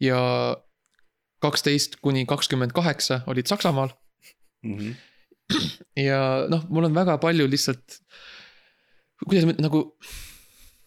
[0.00, 0.18] ja
[1.42, 3.90] kaksteist kuni kakskümmend kaheksa olid Saksamaal
[4.62, 4.92] Mhm.
[5.98, 7.98] ja noh, mul on väga palju lihtsalt.
[9.26, 9.80] kuidas ma nagu,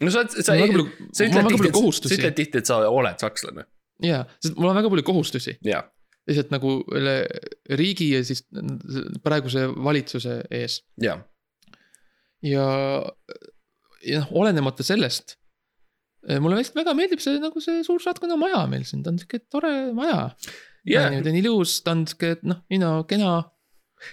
[0.03, 2.77] no sa, sa mul on ei, sa ütled tihti, et sa ütled tihti, et sa
[2.87, 3.65] oled sakslane.
[4.03, 5.57] jaa, sest mul on väga palju kohustusi
[6.27, 7.17] lihtsalt nagu üle
[7.79, 8.45] riigi ja siis
[9.23, 11.19] praeguse valitsuse ees jaa,
[12.45, 12.67] ja,
[14.05, 15.37] ja noh, olenemata sellest.
[16.41, 19.73] mulle lihtsalt väga meeldib see nagu see suursaatkonna maja meil siin, ta on sihuke tore
[19.97, 20.29] maja.
[20.89, 21.09] jaa.
[21.11, 23.43] ta on ilus, ta on sihuke noh, you know, kena.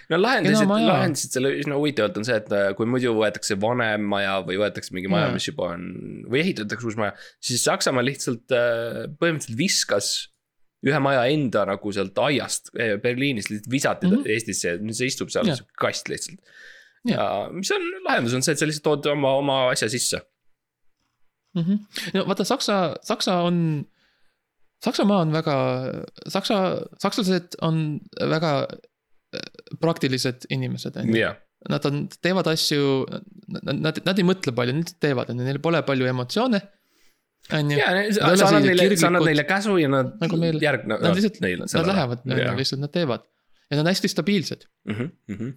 [0.09, 4.37] no lahendasid, lahendasid selle üsna huvitavalt on see, et äh, kui muidu võetakse vanem maja
[4.45, 5.37] või võetakse mingi maja, Jaa.
[5.37, 5.89] mis juba on
[6.29, 7.17] või ehitatakse uus maja.
[7.43, 10.13] siis Saksamaa lihtsalt äh, põhimõtteliselt viskas
[10.83, 14.15] ühe maja enda nagu sealt aiast eh, Berliinist lihtsalt visati mm.
[14.17, 14.31] -hmm.
[14.35, 16.41] Eestisse nüüd see istub seal sihuke kast lihtsalt.
[17.11, 20.21] Ja mis on lahendus on see, et sa lihtsalt tood oma, oma asja sisse.
[21.55, 21.63] mm.
[21.63, 21.79] -hmm.
[22.13, 23.85] no vaata, Saksa, Saksa on,
[24.85, 25.55] Saksamaa on väga,
[26.27, 26.59] Saksa,
[26.99, 28.67] sakslased on väga
[29.35, 29.39] äh,
[29.79, 31.33] praktilised inimesed, on ju.
[31.69, 33.05] Nad on, teevad asju,
[33.47, 36.59] nad, nad, nad ei mõtle palju, nad teevad, on ju, neil pole palju emotsioone.
[37.53, 37.77] on ju,
[38.15, 41.39] sa annad neile, sa annad neile käsu ja nad Nagu meil- järgnevad nad lihtsalt,
[41.75, 42.19] nad lähevad,
[42.59, 43.23] lihtsalt nad teevad.
[43.73, 44.65] Ja nad on hästi stabiilsed.
[44.85, 44.95] mm.
[45.29, 45.53] -hmm.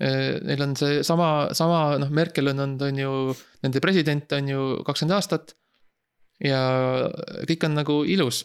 [0.48, 4.66] Neil on see sama, sama noh, Merkel on olnud, on ju, nende president on ju
[4.86, 5.56] kakskümmend aastat.
[6.44, 6.60] ja
[7.48, 8.42] kõik on nagu ilus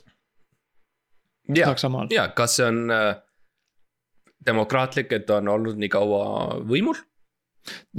[1.56, 1.74] ja,
[2.10, 3.16] ja kas see on äh,
[4.46, 6.96] demokraatlik, et ta on olnud nii kaua võimul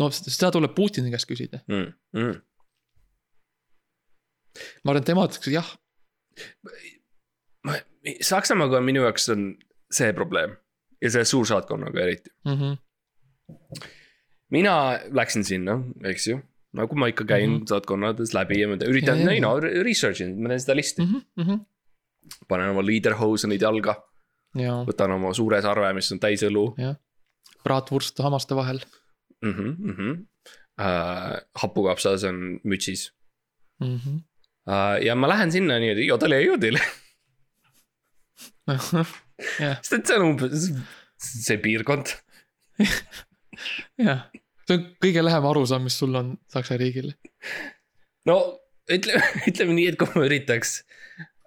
[0.00, 1.60] no seda tuleb Putini käest küsida.
[1.68, 1.92] mm.?
[2.16, 2.40] Mm.
[4.84, 5.68] ma arvan, tema ütleks jah.
[7.68, 7.82] Ma-
[8.24, 9.52] Saksamaaga minu jaoks on
[9.92, 10.56] see probleem
[11.02, 12.30] ja selle suursaatkonnaga eriti.
[12.44, 12.76] Mm -hmm.
[14.50, 14.74] mina
[15.10, 16.38] läksin sinna, eks ju,
[16.72, 17.58] nagu ma ikka käin mm.
[17.58, 17.68] -hmm.
[17.68, 21.02] saatkonnades läbi ja ma üritan, Ja, ja, you know, research in, ma teen seda listi
[21.02, 21.22] mm.
[21.36, 21.60] Mm -hmm.
[22.48, 23.96] panen oma leaderhosen'id jalga,
[24.54, 26.66] ja, võtan oma suure sarve, mis on täis õlu
[27.62, 28.82] praatvurst hammaste vahel
[29.42, 29.52] mm.
[29.52, 30.26] -hmm, mm -hmm.
[30.80, 33.12] Uh, hapukapsas on mütsis
[33.80, 33.96] mm.
[33.96, 34.16] -hmm.
[34.66, 36.80] uh, ja ma lähen sinna niimoodi jodele jodile
[38.66, 38.92] jah,
[39.82, 40.68] sest et see on umbes
[41.22, 42.14] see piirkond.
[44.00, 44.26] jah,
[44.66, 47.14] see on kõige lähem arusaam, mis sul on Saksa riigile.
[48.28, 48.38] no
[48.90, 50.80] ütleme, ütleme nii, et kui ma üritaks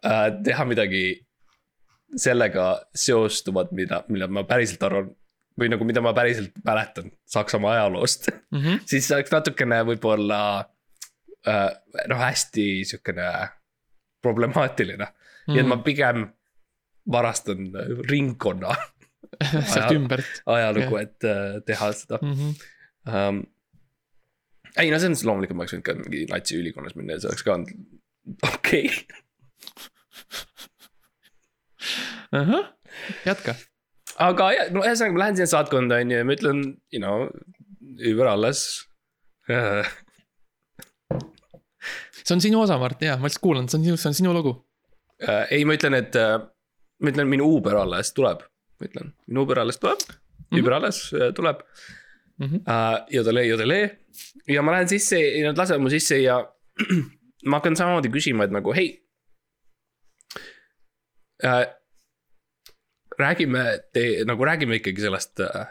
[0.05, 1.05] äh, teha midagi
[2.21, 5.11] sellega seostuvat, mida, mille ma päriselt arvan.
[5.59, 8.79] või nagu, mida ma päriselt mäletan Saksamaa ajaloost Mm -hmm.
[8.89, 10.39] siis see oleks natukene võib-olla
[11.47, 11.71] äh,
[12.07, 13.49] noh, hästi sihukene
[14.21, 15.53] problemaatiline mm..
[15.53, 16.27] nii et ma pigem
[17.11, 17.67] varastan
[18.09, 18.75] ringkonna
[19.71, 22.33] sealt ümbert ajalugu, et äh, teha seda mm.
[22.33, 22.51] -hmm.
[23.11, 23.43] um,.
[24.77, 27.45] ei no selles mõttes loomulikult ma oleks võinud ka mingi natsiülikonnas minna ja see oleks
[27.45, 27.69] ka olnud
[28.53, 29.05] okei okay..
[32.41, 32.65] ahah,
[33.27, 33.55] jätka
[34.21, 37.27] aga jah, no ühesõnaga ma lähen sinna saatkonda on ju ja ma ütlen, you know,
[37.99, 38.65] über alles
[39.51, 39.85] uh,.
[42.23, 44.33] see on sinu osa, Mart, jaa, ma lihtsalt kuulan, see on sinu, see on sinu
[44.33, 44.55] lugu.
[45.21, 46.39] Uh, ei, ma ütlen, et uh,
[47.05, 48.41] ma ütlen, minu Uber alles tuleb,
[48.79, 50.17] ma ütlen, minu Uber alles tuleb mm,
[50.49, 50.59] -hmm.
[50.59, 51.63] Uber alles uh, tuleb
[52.37, 52.55] Mm -hmm.
[52.55, 53.05] uh,.
[53.09, 53.99] Jodele, jodele
[54.47, 56.53] ja ma lähen sisse ja nad lasevad mu sisse ja
[57.49, 59.05] ma hakkan samamoodi küsima, et nagu hei
[61.43, 61.65] uh,.
[63.19, 63.63] räägime,
[64.25, 65.65] nagu räägime ikkagi sellest uh,.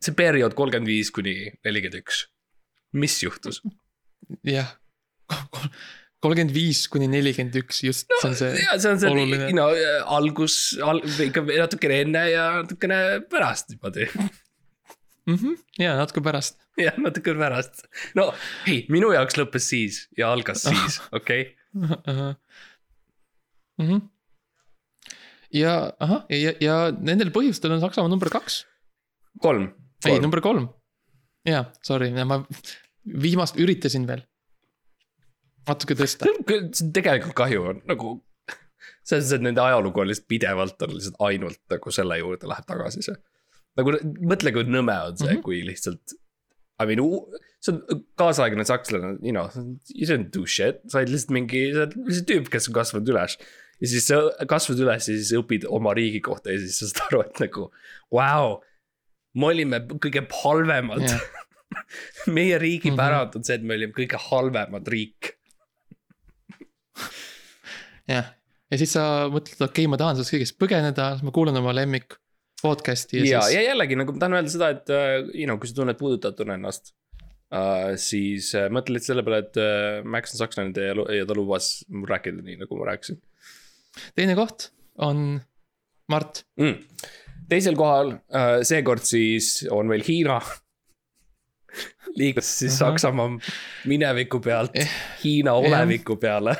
[0.00, 2.26] see periood kolmkümmend viis kuni nelikümmend üks,
[2.92, 3.62] mis juhtus?
[4.44, 4.76] jah,
[6.20, 9.50] kolmkümmend viis kuni nelikümmend üks, just no, see on see ja see on see, oluline.
[9.56, 9.68] no
[10.18, 12.98] algus al,, ikka natukene enne ja natukene
[13.32, 14.08] pärast niimoodi
[15.26, 15.34] mm.
[15.34, 15.56] -hmm.
[15.80, 17.84] ja natuke pärast jah, natuke pärast.
[18.18, 18.30] no
[18.68, 21.56] ei, minu jaoks lõppes siis ja algas siis, okei.
[23.80, 24.00] -hmm.
[25.62, 28.66] ja ahah, ja, ja nendel põhjustel on Saksamaa number kaks.
[29.40, 29.70] kolm,
[30.06, 30.68] ei, number kolm.
[31.48, 32.42] jaa, sorry, ma
[33.04, 34.26] viimast üritasin veel.
[35.68, 36.30] Natuke tõsta.
[36.94, 38.16] tegelikult kahju on nagu
[39.04, 42.66] selles mõttes, et nende ajalugu on lihtsalt pidevalt on lihtsalt ainult nagu selle juurde läheb
[42.68, 43.16] tagasi see.
[43.80, 43.94] nagu
[44.32, 45.44] mõtle, kui nõme on see mm, -hmm.
[45.46, 46.16] kui lihtsalt
[46.80, 47.02] I mean,
[47.60, 49.50] see on kaasaegne sakslane, you know,
[49.92, 53.12] you don't do shit, sa oled lihtsalt mingi, sa oled lihtsalt tüüp, kes on kasvanud
[53.12, 53.36] üles.
[53.80, 57.02] ja siis sa kasvad üles ja siis õpid oma riigi kohta ja siis sa saad
[57.08, 57.66] aru, et nagu,
[58.16, 58.56] vau.
[59.36, 61.28] me olime kõige halvemad Jah.
[62.36, 65.34] meie riigi pärand on see, et me olime kõige halvemad riik.
[68.14, 68.32] jah,
[68.70, 71.74] ja siis sa mõtled, okei okay,, ma tahan sellest kõigest põgeneda, siis ma kuulan oma
[71.76, 72.18] lemmik
[72.62, 75.58] podcast'i ja, ja, siis ja jällegi nagu ma tahan öelda seda, et uh, you know,
[75.60, 76.92] kui sa tunned puudutatuna ennast
[77.54, 77.92] uh,.
[78.00, 81.72] siis uh, mõtle lihtsalt selle peale, et uh, Max on sakslane ja, ja ta lubas
[81.88, 83.20] mul rääkida nii, nagu ma rääkisin
[84.18, 84.70] teine koht
[85.00, 85.40] on
[86.10, 86.44] Mart.
[86.60, 87.06] mm..
[87.50, 90.40] teisel kohal uh,, seekord siis on meil Hiina.
[92.18, 92.92] liigus siis Ahah.
[92.92, 93.30] Saksamaa
[93.90, 94.90] mineviku pealt Eh,
[95.24, 96.56] Hiina oleviku peale.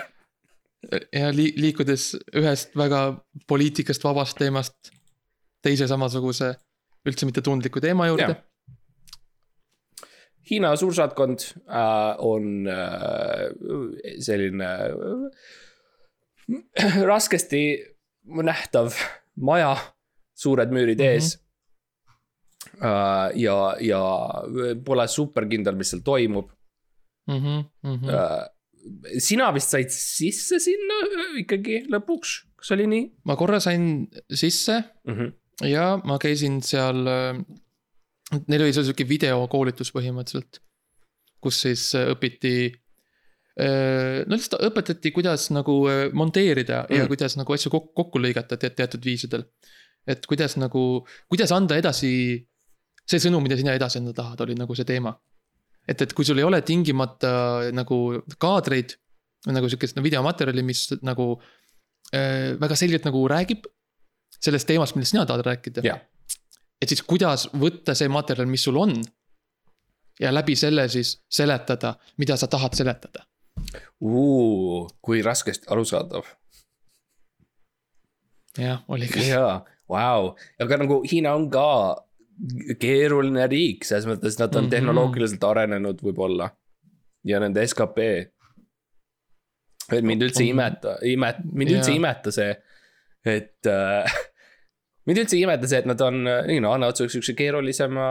[1.12, 3.00] Ja li liikudes ühest väga
[3.48, 4.92] poliitikast vabast teemast
[5.64, 6.54] teise samasuguse
[7.08, 8.36] üldse mitte tundliku teema juurde.
[10.50, 13.50] Hiina suursaatkond äh, on äh,
[14.24, 14.70] selline
[16.80, 17.62] äh, raskesti
[18.24, 18.96] nähtav
[19.36, 19.76] maja,
[20.34, 21.42] suured müürid ees mm.
[22.80, 22.86] -hmm.
[22.88, 24.02] äh, ja, ja
[24.84, 26.50] pole super kindel, mis seal toimub
[27.30, 28.08] Mm -hmm, mm -hmm.
[28.10, 28.59] äh,.
[29.20, 31.00] Sina vist said sisse sinna
[31.40, 35.14] ikkagi lõpuks, kas oli nii ma korra sain sisse mm?
[35.14, 35.32] -hmm.
[35.70, 37.04] ja ma käisin seal.
[38.46, 40.60] Neil oli seal sihuke videokoolitus põhimõtteliselt,
[41.42, 42.70] kus siis õpiti.
[43.58, 45.82] no lihtsalt õpetati, kuidas nagu
[46.14, 46.96] monteerida mm.
[46.96, 47.08] ja Mm.
[47.10, 49.44] kuidas nagu asju kokku, kokku lõigata te teatud viisidel.
[50.06, 52.46] et kuidas nagu, kuidas anda edasi
[53.10, 55.12] see sõnum, mida sina edasi anda tahad, oli nagu see teema.
[55.88, 57.32] et, et kui sul ei ole tingimata
[57.76, 58.96] nagu kaadreid
[59.46, 61.32] või nagu sihukest no, videomaterjali, mis nagu
[62.14, 63.68] äh, väga selgelt nagu räägib
[64.40, 65.84] sellest teemast, millest sina tahad rääkida.
[65.84, 66.02] jah,
[66.80, 69.00] et siis kuidas võtta see materjal, mis sul on.
[70.20, 73.24] ja läbi selle siis seletada, mida sa tahad seletada.
[75.00, 76.28] kui raskesti arusaadav
[78.58, 79.28] jah, oli küll.
[79.30, 81.66] jaa, vau, aga nagu Hiina on ka
[82.80, 84.66] keeruline riik, selles mõttes nad on mm Mhm.
[84.66, 84.70] -hmm.
[84.76, 86.50] tehnoloogiliselt arenenud võib-olla.
[87.24, 87.98] ja nende skp.
[89.92, 92.54] et mind üldse ei imeta, imet-, mind üldse ei imeta see,
[93.26, 94.12] et äh,.
[95.06, 98.06] mind üldse ei imeta see, et nad on, you know, annavad sulle siukse keerulisema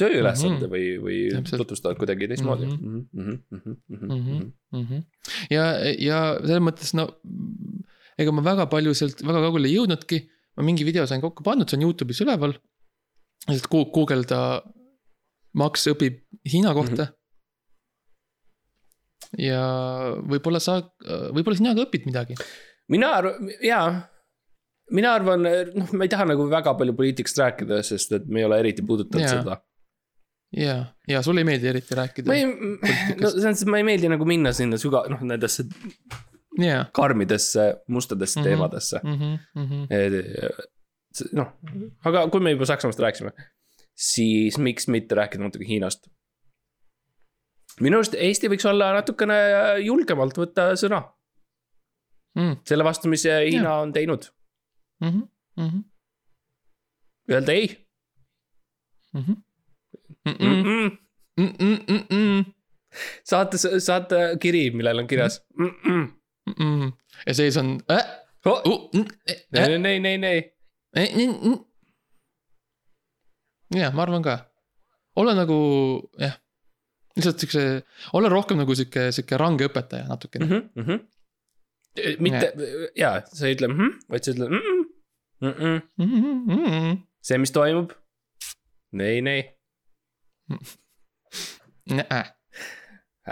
[0.00, 0.74] tööülesande mm Mhm.
[0.74, 1.02] -hmm.
[1.02, 3.00] või, või tutvustavad kuidagi teistmoodi Mhm.
[3.12, 4.52] Mhm.
[4.72, 5.02] -hmm.
[5.50, 5.64] ja,
[5.98, 7.08] ja selles mõttes no,
[8.18, 10.28] ega ma väga palju sealt väga kaugele ei jõudnudki.
[10.56, 12.54] ma mingi video sain kokku pandud, see on Youtube'is üleval.
[13.50, 14.40] Lihtsalt gu- guugelda
[15.56, 17.12] Max õpib Hiina kohta mm.
[17.12, 17.14] -hmm.
[19.46, 19.62] ja
[20.32, 20.80] võib-olla sa,
[21.32, 22.34] võib-olla sina ka õpid midagi.
[22.92, 23.86] mina arvan, jaa.
[24.90, 28.46] mina arvan, noh, ma ei taha nagu väga palju poliitikast rääkida, sest et me ei
[28.50, 29.60] ole eriti puudutanud seda.
[30.56, 30.76] ja,
[31.08, 32.34] ja sulle ei meeldi eriti rääkida ma.
[32.38, 32.44] ei,
[33.20, 35.66] no selles mõttes, ma ei meeldi nagu minna sinna süga-, noh nendesse
[36.58, 38.48] ja, karmidesse mustadesse mm -hmm.
[38.48, 39.00] teemadesse.
[39.02, 39.38] mm.
[39.56, 40.66] -hmm.
[41.32, 41.52] noh,
[42.04, 43.32] aga kui me juba Saksamaast rääkisime,
[43.94, 46.08] siis miks mitte rääkida natuke Hiinast.
[47.80, 49.36] minu arust Eesti võiks olla natukene
[49.84, 51.02] julgemalt võtta sõna
[52.36, 54.22] Mm selle vastu, mis Hiina on teinud,
[55.04, 55.28] -hmm.
[55.56, 55.84] Mm -hmm.
[57.32, 57.86] öelda ei
[59.14, 59.36] Mm -hmm.
[60.24, 60.62] Mm mm.
[60.62, 60.64] -mm.
[60.64, 60.98] -mm.
[61.36, 61.92] Mm -mm.
[61.92, 62.52] Mm -mm.
[63.24, 65.66] saata, saata kiri, millel on kirjas mm.
[65.66, 66.12] -mm.
[66.46, 66.92] Mm -mm.
[67.26, 68.26] ja sees on äh,.
[68.46, 70.55] Oh, Uh, mm, eh, ei, eh, ei, ei, ei,
[70.96, 71.58] eh, mm, mm.
[73.80, 74.36] ja ma arvan ka,
[75.20, 75.58] olla nagu
[76.20, 76.34] jah,
[77.16, 77.62] lihtsalt siukse,
[78.16, 80.62] olla rohkem nagu sihuke, sihuke range õpetaja natukene mm.
[80.74, 80.84] mm.
[80.84, 80.98] -hmm.
[82.20, 82.52] mitte,
[82.96, 84.62] jaa, sa ei ütle mm, -hmm, vaid sa ütled mm.
[84.64, 84.84] -mm.
[85.40, 85.80] Mm -mm.
[85.98, 86.56] -hmm.
[86.56, 86.98] Mm -hmm.
[87.22, 87.92] see, mis toimub.
[88.94, 89.20] ei,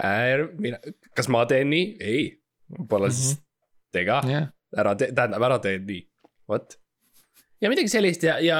[0.03, 0.77] ei, mina,
[1.15, 1.97] kas ma teen nii?
[1.99, 2.43] ei,
[2.89, 3.43] pole siis Mhm.
[3.91, 6.01] tee ka, jah, ära tee, tähendab ära tee nii,
[6.47, 6.77] vot.
[7.61, 8.59] Ja midagi sellist ja, ja,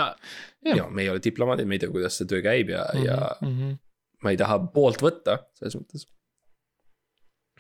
[0.66, 0.78] Jah.
[0.78, 3.06] ja me ei ole diplomaadid, me ei tea, kuidas see töö käib ja mm, -hmm.
[3.06, 3.56] ja mm.
[3.56, 3.78] -hmm.
[4.24, 6.08] ma ei taha poolt võtta selles mõttes.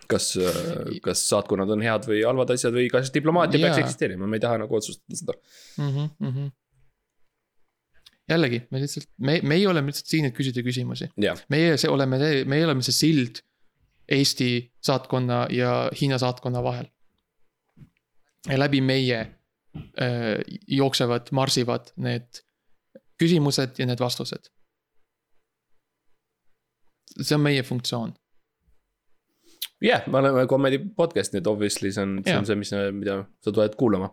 [0.07, 0.27] kas,
[1.03, 3.87] kas saatkonnad on head või halvad asjad või kas diplomaatia peaks Jaa.
[3.87, 5.33] eksisteerima, ma ei taha nagu otsustada seda.
[5.77, 6.09] mm.
[6.21, 6.51] -hmm.
[8.29, 11.09] jällegi, me lihtsalt, me, meie oleme lihtsalt siin, et küsida küsimusi.
[11.17, 13.43] jah, meie see oleme meie oleme see sild
[14.05, 16.85] Eesti saatkonna ja Hiina saatkonna vahel.
[18.49, 19.34] ja läbi meie äh,
[20.67, 22.41] jooksevad, marsivad need
[23.19, 24.51] küsimused ja need vastused.
[27.21, 28.13] see on meie funktsioon.
[29.81, 32.39] jah, me oleme comedy podcast, nii et obviously see on, see Jaa.
[32.39, 34.09] on see, mis, mida sa tuled kuulama.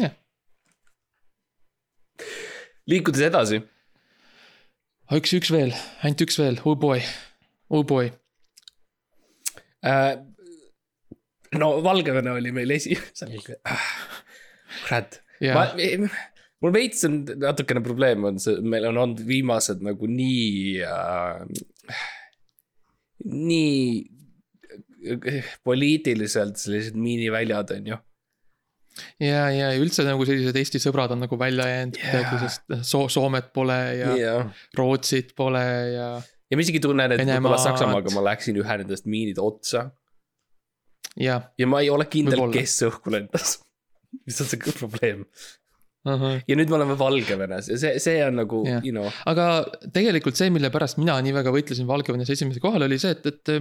[0.00, 0.16] Jah.
[2.90, 3.60] liikudes edasi,
[5.18, 7.04] üks, üks veel, ainult üks veel, oh boy,
[7.70, 8.10] oh boy.
[9.86, 10.16] äh,.
[11.58, 12.98] no Valgevene oli meil esi-,
[14.90, 15.20] kurat,
[15.54, 16.10] ma ja,,
[16.60, 22.04] mul veits on natukene probleem on see, meil on olnud viimased nagu nii äh,.
[23.30, 23.74] nii
[25.14, 28.00] äh, poliitiliselt sellised miiniväljad on ju.
[29.22, 33.54] ja, ja üldse nagu sellised Eesti sõbrad on nagu välja jäänud kuidagi, sest so Soomet
[33.56, 34.34] pole ja ja,
[34.76, 35.64] Rootsit pole
[35.94, 39.88] ja, ja ma isegi tunnen, et võib-olla Saksamaaga ma läksin ühe nendest miinide otsa.
[41.18, 43.58] Ja ja ma ei ole kindel, kes õhku lendas.
[44.26, 45.24] Mis on see probleem
[46.04, 46.12] uh.
[46.12, 46.38] -huh.
[46.48, 48.84] ja nüüd me oleme Valgevenes ja see, see on nagu Jah.
[48.84, 52.98] you know, aga tegelikult see, mille pärast mina nii väga võitlesin Valgevenes esimesel kohal, oli
[52.98, 53.54] see, et, et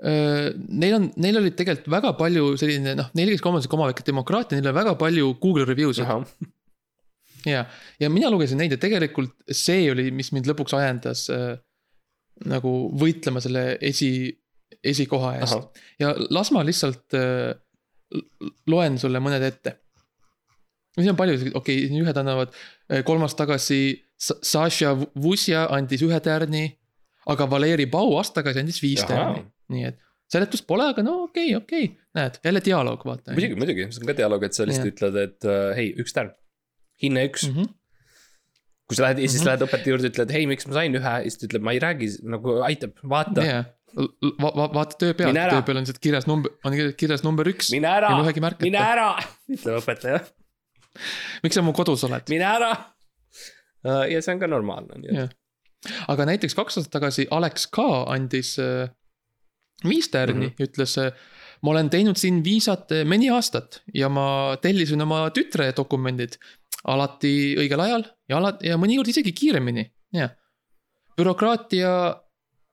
[0.00, 3.76] öö, Neil on, neil olid tegelikult väga palju selline noh, neil käis ka oma sihuke
[3.78, 6.08] oma väike demokraatia, neil on väga palju Google review'sid
[7.54, 7.64] ja,
[8.00, 11.56] ja mina lugesin neid ja tegelikult see oli, mis mind lõpuks ajendas äh,
[12.48, 14.30] nagu võitlema selle esi,
[14.80, 15.82] esikoha eest.
[16.00, 17.52] ja las ma lihtsalt äh,
[18.70, 19.76] loen sulle mõned ette.
[20.98, 23.80] siin on palju, okei okay,, ühed annavad äh, kolm aastat tagasi
[24.20, 24.92] Sa- Saša
[25.22, 26.66] Vusja andis ühe tärni,
[27.32, 29.12] aga Valeri Pau aasta tagasi andis viis Ahah.
[29.14, 30.00] tärni, nii et
[30.30, 33.32] seletust pole, aga no okei okay,, okei okay., näed, jälle dialoog, vaata.
[33.36, 34.94] muidugi, muidugi, see on ka dialoog, et sa lihtsalt Jah.
[34.96, 36.32] ütled, et äh, hei, üks tärn,
[37.02, 37.54] hinne üks mm.
[37.56, 37.64] mm.
[37.64, 37.74] -hmm.
[38.90, 39.48] kui sa lähed ja siis Mhm.
[39.48, 41.82] lähed õpetaja juurde, ütled, hei, miks ma sain ühe ja siis ta ütleb, ma ei
[41.82, 43.44] räägi, nagu aitab, vaata.
[43.46, 43.64] jaa,
[43.96, 45.58] va-, va-, vaata töö peal, Mine ära.
[45.58, 47.72] töö peal on lihtsalt kirjas number, on kirjas number üks.
[47.74, 48.12] mine ära
[48.60, 49.10] mine ära,
[49.50, 50.22] ütleb õpetaja,
[51.44, 52.26] miks sa mu kodus oled?
[52.32, 52.72] mine ära.
[54.10, 55.36] ja see on ka normaalne, nii et
[56.12, 58.90] aga näiteks kaks aastat tagasi Alex K andis äh,
[59.84, 60.66] viis tärni mm, -hmm.
[60.68, 61.12] ütles äh,
[61.62, 66.36] ma olen teinud siin viisat äh, mõni aastat ja ma tellisin oma tütre dokumendid
[66.84, 69.84] alati õigel ajal ja alati ja mõnikord isegi kiiremini,
[70.16, 70.32] jah.
[71.16, 71.92] bürokraatia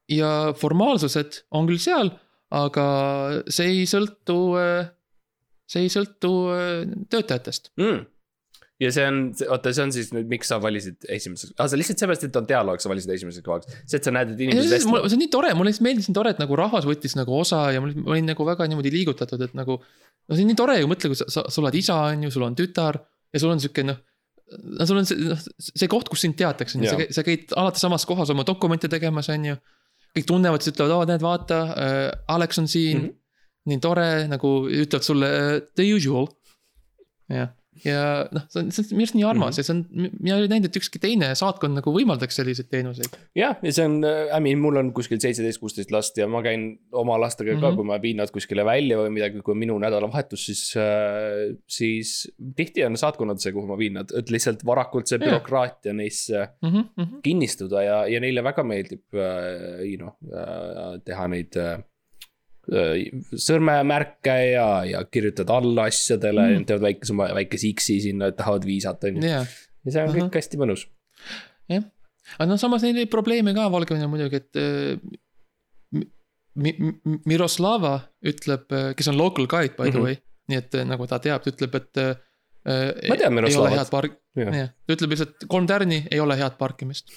[0.08, 2.12] ja formaalsused on küll seal,
[2.54, 2.84] aga
[3.52, 4.38] see ei sõltu,
[5.68, 7.72] see ei sõltu äh, töötajatest.
[7.76, 8.06] mm..
[8.80, 12.04] ja see on, oota, see on siis nüüd, miks sa valisid esimeseks ah,, see lihtsalt
[12.04, 15.08] seepärast, et on dialoog, sa valisid esimeseks kohaks, see, et sa näed, et inimesed vestlevad.
[15.10, 17.66] see on nii tore, mulle lihtsalt meeldis nii tore, et nagu rahvas võttis nagu osa
[17.74, 19.80] ja ma olin- nagu väga niimoodi liigutatud, et nagu.
[19.82, 22.32] no see on nii tore ju, mõtle, kui sa, sa, sa oled isa, on ju,
[22.32, 23.02] sul on tütar
[23.34, 23.98] ja sul on sihuke noh.
[24.78, 27.52] no sul on see, noh, see koht, kus sind teatakse, on ju, sa sa käid
[27.60, 29.58] alati samas kohas oma dokumente tegemas, on ju.
[30.16, 32.00] Kõik tunnevad, siis ütlevad, oo näed, vaata äh,,
[32.34, 33.06] Alex on siin mm.
[33.06, 33.16] -hmm.
[33.70, 36.28] nii tore nagu ütlevad sulle uh, the usual.
[37.28, 37.50] jah,
[37.84, 39.58] ja noh, see on, see on minu arust nii armas mm -hmm.
[39.58, 43.18] ja see on, mina ei ole näinud, et ükski teine saatkond nagu võimaldaks selliseid teenuseid.
[43.38, 46.78] jah, ja see on, I mean, mul on kuskil seitseteist, kuusteist last ja ma käin
[46.92, 47.72] oma lastega ka mm, Mhm.
[47.72, 47.76] -hmm.
[47.76, 51.56] kui ma viin nad kuskile välja või midagi, kui on minu nädalavahetus, siis äh,.
[51.66, 56.48] siis tihti on saatkonnad see, kuhu ma viin nad, et lihtsalt varakult see bürokraatia neisse
[56.62, 57.20] Mm -hmm, mm -hmm.
[57.22, 61.84] kinnistuda ja, ja neile väga meeldib äh,, you know äh,, teha neid äh, äh,
[62.68, 66.56] sõrmemärke ja, ja kirjutada alla asjadele Mm.
[66.58, 69.22] mm., teevad väikese, väikese X-i sinna, et tahavad viisat, on ju.
[69.28, 69.44] ja
[69.88, 70.18] see on Ahah.
[70.20, 70.86] kõik hästi mõnus.
[71.68, 71.84] jah,
[72.38, 74.98] aga noh, samas neil oli probleeme ka Valgevenel muidugi, et äh,
[75.92, 76.10] Mi-
[76.58, 76.74] Mi-
[77.06, 78.66] Mi- Miroslava ütleb,
[78.98, 80.02] kes on local guide by the Mhm.
[80.04, 80.16] way,
[80.50, 82.14] nii et äh, nagu ta teab, ta ütleb, et äh,
[83.08, 84.10] Ma tean ei ole Miroslavat.
[84.34, 87.08] ta ütleb lihtsalt kolm tärni, ei ole head parkimist.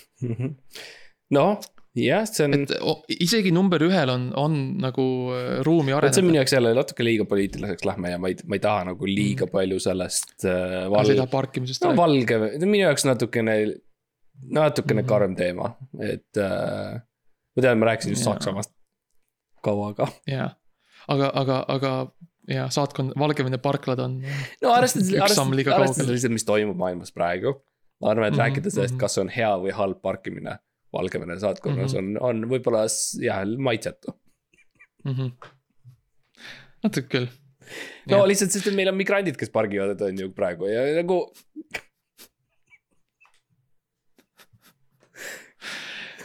[1.31, 1.59] noh,
[1.97, 2.71] jah, see on, et
[3.19, 6.41] isegi number ühel on, on nagu äh, ruumi vot see on minu areneda.
[6.41, 9.79] jaoks jälle natuke liiga poliitiliseks lähme ja ma ei, ma ei taha nagu liiga palju
[9.83, 11.33] sellest äh, sa ei taha val-.
[11.35, 12.03] parkimisest no rääkida.
[12.03, 13.57] Valgevene, minu jaoks natukene,
[14.59, 15.09] natukene Mhm.
[15.09, 17.01] karm teema, et äh,.
[17.55, 18.37] ma tean, ma rääkisin just Jaa.
[18.37, 18.73] Saksamaast
[19.61, 20.07] kaua, aga.
[20.31, 20.49] jaa,
[21.11, 21.93] aga, aga, aga
[22.49, 24.21] ja saatkond, Valgevene parklad on.
[24.63, 26.11] no arvestades, arvestades kaugele.
[26.15, 27.59] lihtsalt, mis toimub maailmas praegu.
[28.01, 28.99] ma arvan, et mm -hmm, rääkida sellest, mhm.
[29.03, 30.57] kas on hea või halb parkimine
[30.93, 31.99] Valgevene saatkonnas mm.
[31.99, 32.23] -hmm.
[32.23, 32.85] on, on võib-olla
[33.23, 34.15] jah, maitsetu.
[35.05, 35.13] mm.
[35.13, 35.31] -hmm.
[36.83, 37.29] natuke küll.
[38.09, 38.27] no Jah.
[38.27, 41.21] lihtsalt, sest et meil on migrandid, kes pargivad, on ju praegu ja nagu.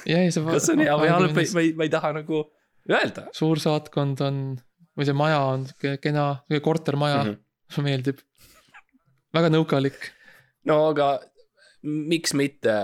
[0.07, 0.45] ja, ja see.
[0.45, 2.43] kas see on hea või halb, ma ei, ma ei taha nagu
[2.91, 4.43] öelda suursaatkond on,
[4.99, 7.39] või see maja on sihuke kena, sihuke kortermaja mm,
[7.71, 7.87] -hmm.
[7.87, 8.23] meeldib.
[9.35, 10.13] väga nõukalik.
[10.65, 11.21] no aga
[11.83, 12.77] miks mitte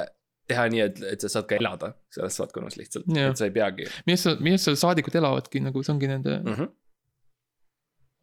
[0.52, 3.88] teha nii, et, et sa saad ka elada selles saatkonnas lihtsalt, et sa ei peagi
[3.88, 6.56] arust, minu arust seal saadikud elavadki nagu see ongi nende mm.
[6.58, 6.72] -hmm.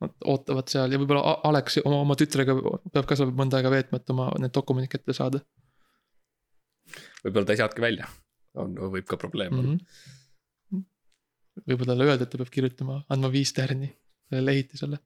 [0.05, 2.55] nad ootavad seal ja võib-olla Alex oma, oma tütrega
[2.93, 5.43] peab ka seal mõnda aega veetma, et oma need dokumendid kätte saada
[7.23, 8.09] võib-olla ta ei saanudki välja,
[8.61, 9.80] on, võib ka probleem olla mm.
[10.73, 10.84] -hmm.
[11.65, 13.93] võib-olla talle öelda, et ta peab kirjutama, andma viis tärni
[14.30, 14.99] sellele ehitisele.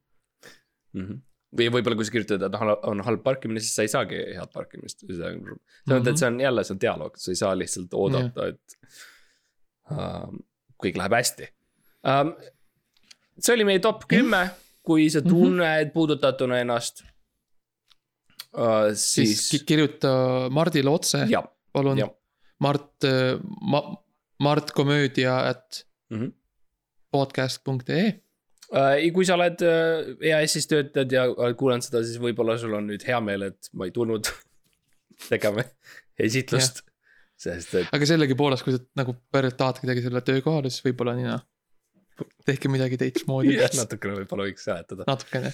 [0.92, 1.06] mm.
[1.06, 1.22] -hmm.
[1.54, 4.50] Või võib-olla kui sa kirjutad, et on, on halb parkimine, siis sa ei saagi head
[4.54, 5.04] parkimist.
[5.06, 5.36] selles
[5.86, 8.78] mõttes, et see on jälle, see on dialoog, sa ei saa lihtsalt oodata, et
[9.90, 10.28] uh,
[10.82, 11.48] kõik läheb hästi
[12.10, 12.34] um,.
[13.38, 14.42] see oli meie top kümme,
[14.84, 17.04] kui sa tunned puudutatuna ennast
[18.56, 20.10] uh,, siis siis ki- kirjuta
[20.54, 21.24] Mardile otse,
[21.72, 21.98] palun.
[22.64, 23.02] Mart,
[23.60, 23.96] ma-,
[24.40, 26.28] Mart Komöödia at Mhm.
[27.10, 28.20] podcast.ee.
[28.72, 31.26] Uh, kui sa oled uh, EAS-is töötad ja
[31.58, 34.30] kuulanud seda, siis võib-olla sul on nüüd hea meel, et ma ei tulnud
[35.32, 35.64] tegema
[36.20, 36.80] esitlust.
[37.44, 41.28] sest et aga sellegipoolest, kui sa nagu päriselt tahad kedagi selle töökohale, siis võib-olla nii
[41.28, 41.44] noh.
[42.48, 45.06] tehke midagi teistmoodi jah, natukene võib-olla võiks seletada.
[45.10, 45.52] natukene,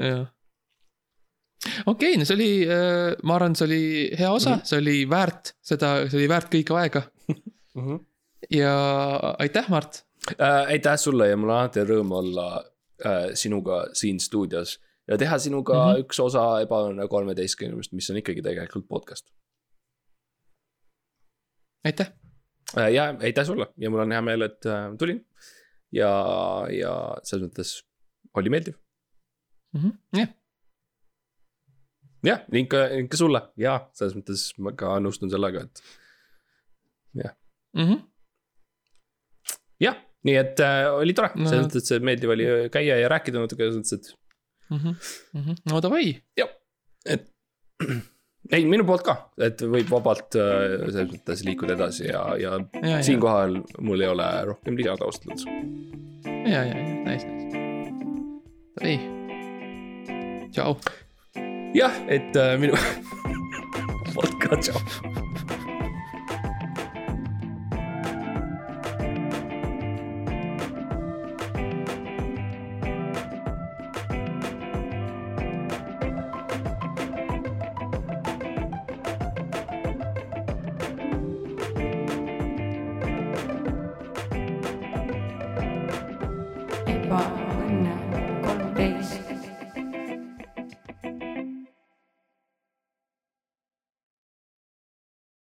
[0.00, 0.24] jah.
[1.84, 2.50] okei okay,, no see oli,
[3.20, 3.84] ma arvan, see oli
[4.16, 4.72] hea osa mm, -hmm.
[4.72, 7.04] see oli väärt seda, see oli väärt kõike aega
[7.78, 8.04] Mm -hmm.
[8.50, 8.74] ja
[9.38, 10.07] aitäh, Mart.
[10.40, 12.46] Äh, aitäh sulle ja mul on alati rõõm olla
[13.06, 15.92] äh, sinuga siin stuudios ja teha sinuga mm.
[15.92, 16.06] -hmm.
[16.06, 19.30] üks osa Ebaõnne kolmeteistkümnest, mis on ikkagi tegelikult podcast
[21.84, 22.12] aitäh,
[22.78, 22.92] äh,.
[22.92, 25.22] ja aitäh sulle ja mul on hea meel, et äh, tulin
[25.92, 26.10] ja,
[26.72, 27.78] ja selles mõttes
[28.34, 28.74] oli meeldiv.
[30.16, 30.28] jah,
[32.24, 35.82] jah, ning ka, ning ka sulle ja selles mõttes ma ka nõustun sellega, et
[37.78, 37.98] Mhm.
[39.80, 39.96] jah,
[40.28, 41.48] nii et äh, oli tore No.
[41.48, 44.14] selles mõttes, et meeldiv oli käia ja rääkida natuke selles mõttes, et
[44.68, 45.54] Mhm.
[45.72, 46.50] no davai, jah,
[47.08, 47.22] et
[48.52, 52.88] ei, minu poolt ka, et võib vabalt äh, selles mõttes liikuda edasi ja, ja ja,
[52.98, 55.46] ja, siinkohal mul ei ole rohkem lisada ausalt öeldes.
[56.52, 57.56] ja, ja, ja, nice, nice.
[58.76, 58.98] davai,
[60.52, 60.76] tšau.
[61.80, 62.76] jah, et äh, minu
[64.14, 65.27] poolt ka tšau.